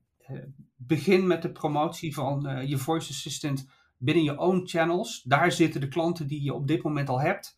Begin 0.86 1.26
met 1.26 1.42
de 1.42 1.52
promotie 1.52 2.14
van 2.14 2.48
uh, 2.48 2.68
je 2.68 2.78
voice 2.78 3.10
assistant 3.10 3.68
binnen 3.96 4.24
je 4.24 4.38
own 4.38 4.62
channels. 4.64 5.22
Daar 5.22 5.52
zitten 5.52 5.80
de 5.80 5.88
klanten 5.88 6.26
die 6.26 6.42
je 6.42 6.54
op 6.54 6.66
dit 6.66 6.82
moment 6.82 7.08
al 7.08 7.20
hebt. 7.20 7.56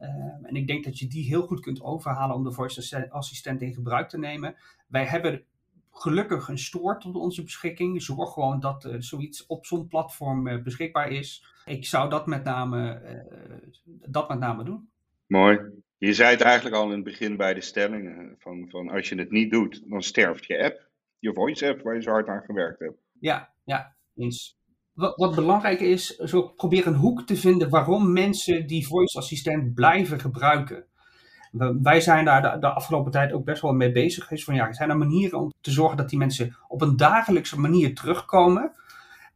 Uh, 0.00 0.08
en 0.42 0.54
ik 0.54 0.66
denk 0.66 0.84
dat 0.84 0.98
je 0.98 1.06
die 1.06 1.24
heel 1.24 1.42
goed 1.42 1.60
kunt 1.60 1.82
overhalen 1.82 2.36
om 2.36 2.44
de 2.44 2.52
voice 2.52 3.10
assistent 3.10 3.62
in 3.62 3.74
gebruik 3.74 4.08
te 4.08 4.18
nemen. 4.18 4.56
Wij 4.86 5.04
hebben 5.04 5.42
gelukkig 5.92 6.48
een 6.48 6.58
store 6.58 6.98
tot 6.98 7.14
onze 7.14 7.42
beschikking. 7.42 8.02
Zorg 8.02 8.32
gewoon 8.32 8.60
dat 8.60 8.84
uh, 8.84 8.94
zoiets 8.98 9.46
op 9.46 9.66
zo'n 9.66 9.88
platform 9.88 10.62
beschikbaar 10.62 11.10
is. 11.10 11.44
Ik 11.64 11.86
zou 11.86 12.10
dat 12.10 12.26
met 12.26 12.44
name, 12.44 13.00
dat 13.84 14.28
met 14.28 14.38
name 14.38 14.64
doen. 14.64 14.88
Mooi. 15.26 15.60
Je 15.98 16.14
zei 16.14 16.30
het 16.30 16.40
eigenlijk 16.40 16.76
al 16.76 16.84
in 16.84 16.90
het 16.90 17.04
begin 17.04 17.36
bij 17.36 17.54
de 17.54 17.60
stellingen: 17.60 18.34
van, 18.38 18.68
van 18.68 18.88
als 18.88 19.08
je 19.08 19.14
het 19.14 19.30
niet 19.30 19.50
doet, 19.50 19.82
dan 19.86 20.02
sterft 20.02 20.46
je 20.46 20.64
app. 20.64 20.92
Je 21.24 21.32
voice 21.32 21.68
app 21.68 21.82
waar 21.82 21.94
je 21.94 22.02
zo 22.02 22.10
hard 22.10 22.28
aan 22.28 22.42
gewerkt 22.42 22.78
hebt. 22.78 22.98
Ja, 23.20 23.50
ja, 23.64 23.94
eens. 24.14 24.58
Wat, 24.92 25.34
belangrijk 25.34 25.80
is, 25.80 26.16
zo 26.16 26.48
probeer 26.48 26.86
een 26.86 26.94
hoek 26.94 27.26
te 27.26 27.36
vinden 27.36 27.70
waarom 27.70 28.12
mensen 28.12 28.66
die 28.66 28.86
voice 28.86 29.18
assistent 29.18 29.74
blijven 29.74 30.20
gebruiken. 30.20 30.86
Wij 31.82 32.00
zijn 32.00 32.24
daar 32.24 32.42
de, 32.42 32.58
de, 32.58 32.68
afgelopen 32.68 33.12
tijd 33.12 33.32
ook 33.32 33.44
best 33.44 33.62
wel 33.62 33.72
mee 33.72 33.92
bezig 33.92 34.24
geweest. 34.24 34.44
Van 34.44 34.54
ja, 34.54 34.72
zijn 34.72 34.90
er 34.90 34.96
manieren 34.96 35.38
om 35.38 35.52
te 35.60 35.70
zorgen 35.70 35.96
dat 35.96 36.08
die 36.08 36.18
mensen 36.18 36.56
op 36.68 36.80
een 36.80 36.96
dagelijkse 36.96 37.60
manier 37.60 37.94
terugkomen? 37.94 38.72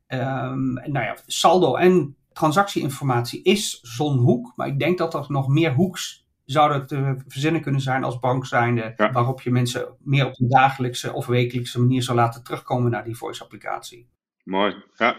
Um, 0.09 0.73
nou 0.73 1.05
ja, 1.05 1.17
saldo 1.27 1.75
en 1.75 2.17
transactieinformatie 2.33 3.43
is 3.43 3.81
zo'n 3.81 4.19
hoek. 4.19 4.53
Maar 4.57 4.67
ik 4.67 4.79
denk 4.79 4.99
dat 4.99 5.15
er 5.15 5.25
nog 5.29 5.49
meer 5.49 5.73
hoeks 5.75 6.28
zouden 6.51 6.87
te 6.87 7.17
verzinnen 7.27 7.61
kunnen 7.61 7.81
zijn 7.81 8.05
als 8.05 8.19
bank 8.19 8.47
zijnde, 8.47 8.93
waarop 8.97 9.41
je 9.41 9.51
mensen 9.51 9.97
meer 10.01 10.27
op 10.27 10.41
een 10.41 10.49
dagelijkse 10.49 11.13
of 11.13 11.27
wekelijkse 11.27 11.81
manier 11.81 12.03
zou 12.03 12.17
laten 12.17 12.45
terugkomen 12.45 12.91
naar 12.91 13.05
die 13.05 13.17
voice 13.17 13.43
applicatie. 13.43 14.09
Mooi, 14.45 14.85
ja. 14.97 15.17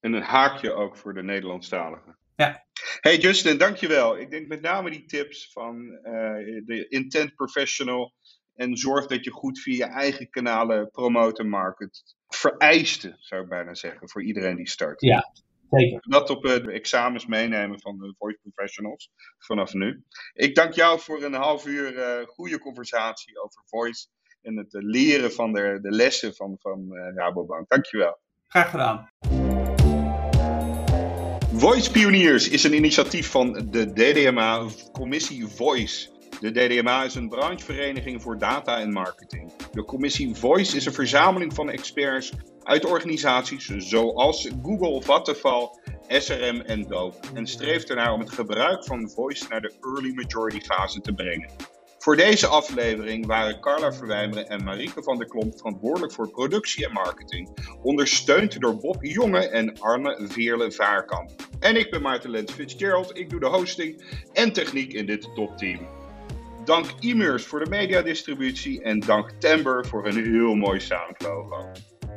En 0.00 0.12
een 0.12 0.22
haakje 0.22 0.72
ook 0.72 0.96
voor 0.96 1.14
de 1.14 1.22
Nederlandstaligen. 1.22 2.16
Ja. 2.36 2.64
Hey 3.00 3.18
Justin, 3.18 3.58
dankjewel. 3.58 4.18
Ik 4.18 4.30
denk 4.30 4.48
met 4.48 4.60
name 4.60 4.90
die 4.90 5.04
tips 5.04 5.52
van 5.52 5.82
uh, 5.82 6.02
de 6.64 6.86
intent 6.88 7.34
professional 7.34 8.12
en 8.54 8.76
zorg 8.76 9.06
dat 9.06 9.24
je 9.24 9.30
goed 9.30 9.60
via 9.60 9.86
je 9.86 9.92
eigen 9.92 10.30
kanalen 10.30 10.90
promoten 10.90 11.48
market. 11.48 12.16
Vereisten, 12.28 13.16
zou 13.18 13.42
ik 13.42 13.48
bijna 13.48 13.74
zeggen, 13.74 14.08
voor 14.08 14.24
iedereen 14.24 14.56
die 14.56 14.68
start. 14.68 15.00
Ja, 15.00 15.32
Zeker. 15.70 16.00
Dat 16.08 16.30
op 16.30 16.42
de 16.42 16.72
examens 16.72 17.26
meenemen 17.26 17.80
van 17.80 17.98
de 17.98 18.14
voice 18.18 18.38
professionals 18.42 19.10
vanaf 19.38 19.72
nu. 19.72 20.04
Ik 20.32 20.54
dank 20.54 20.72
jou 20.72 21.00
voor 21.00 21.22
een 21.22 21.34
half 21.34 21.66
uur 21.66 22.24
goede 22.26 22.58
conversatie 22.58 23.42
over 23.42 23.62
voice 23.66 24.06
en 24.42 24.56
het 24.56 24.72
leren 24.72 25.32
van 25.32 25.52
de, 25.52 25.78
de 25.82 25.90
lessen 25.90 26.34
van, 26.34 26.56
van 26.58 26.94
Rabobank. 27.14 27.68
Dankjewel. 27.68 28.18
Graag 28.46 28.70
gedaan. 28.70 29.08
Voice 31.52 31.90
Pioniers 31.90 32.48
is 32.48 32.64
een 32.64 32.74
initiatief 32.74 33.30
van 33.30 33.52
de 33.70 33.92
DDMA 33.92 34.66
Commissie 34.92 35.46
Voice. 35.46 36.19
De 36.40 36.50
DDMA 36.50 37.04
is 37.04 37.14
een 37.14 37.28
branchevereniging 37.28 38.22
voor 38.22 38.38
data 38.38 38.80
en 38.80 38.92
marketing. 38.92 39.52
De 39.72 39.84
commissie 39.84 40.34
Voice 40.34 40.76
is 40.76 40.86
een 40.86 40.92
verzameling 40.92 41.54
van 41.54 41.70
experts 41.70 42.32
uit 42.62 42.84
organisaties 42.84 43.66
zoals 43.66 44.48
Google, 44.62 45.02
Vattenfall, 45.02 45.68
SRM 46.08 46.60
en 46.60 46.82
Dope 46.82 47.16
en 47.34 47.46
streeft 47.46 47.90
ernaar 47.90 48.12
om 48.12 48.20
het 48.20 48.30
gebruik 48.30 48.84
van 48.84 49.10
voice 49.10 49.44
naar 49.48 49.60
de 49.60 49.72
early 49.80 50.12
majority 50.14 50.60
fase 50.60 51.00
te 51.00 51.12
brengen. 51.12 51.50
Voor 51.98 52.16
deze 52.16 52.46
aflevering 52.46 53.26
waren 53.26 53.60
Carla 53.60 53.92
Verwijmeren 53.92 54.48
en 54.48 54.64
Marieke 54.64 55.02
van 55.02 55.18
der 55.18 55.26
Klomp 55.26 55.56
verantwoordelijk 55.56 56.12
voor 56.12 56.30
productie 56.30 56.86
en 56.86 56.92
marketing, 56.92 57.48
ondersteund 57.82 58.60
door 58.60 58.76
Bob 58.76 59.04
Jonge 59.04 59.48
en 59.48 59.80
Arne 59.80 60.26
Veerle 60.28 60.72
Vaarkamp. 60.72 61.30
En 61.58 61.76
ik 61.76 61.90
ben 61.90 62.02
Maarten 62.02 62.30
Lent 62.30 62.52
Fitzgerald, 62.52 63.18
ik 63.18 63.30
doe 63.30 63.40
de 63.40 63.46
hosting 63.46 64.22
en 64.32 64.52
techniek 64.52 64.92
in 64.92 65.06
dit 65.06 65.28
topteam. 65.34 65.99
Dank 66.64 66.86
Immers 66.98 67.44
voor 67.44 67.64
de 67.64 67.70
mediadistributie 67.70 68.82
en 68.82 69.00
dank 69.00 69.30
Timber 69.38 69.86
voor 69.86 70.06
een 70.06 70.24
heel 70.24 70.54
mooi 70.54 70.80
soundlogo. 70.80 71.70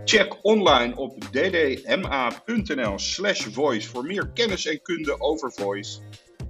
Check 0.06 0.38
online 0.42 0.96
op 0.96 1.22
ddma.nl 1.32 3.00
slash 3.00 3.46
voice 3.46 3.90
voor 3.90 4.06
meer 4.06 4.30
kennis 4.34 4.66
en 4.66 4.82
kunde 4.82 5.20
over 5.20 5.52
voice. 5.52 6.00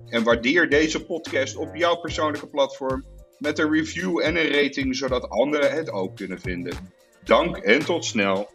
En 0.08 0.24
waardeer 0.24 0.70
deze 0.70 1.06
podcast 1.06 1.56
op 1.56 1.76
jouw 1.76 1.96
persoonlijke 1.96 2.48
platform 2.48 3.06
met 3.38 3.60
een 3.60 3.72
review 3.72 4.20
en 4.20 4.36
een 4.36 4.52
rating, 4.52 4.96
zodat 4.96 5.30
anderen 5.30 5.72
het 5.72 5.92
ook 5.92 6.16
kunnen 6.16 6.40
vinden. 6.40 6.94
Dank 7.24 7.58
en 7.58 7.86
tot 7.86 8.06
snel. 8.06 8.50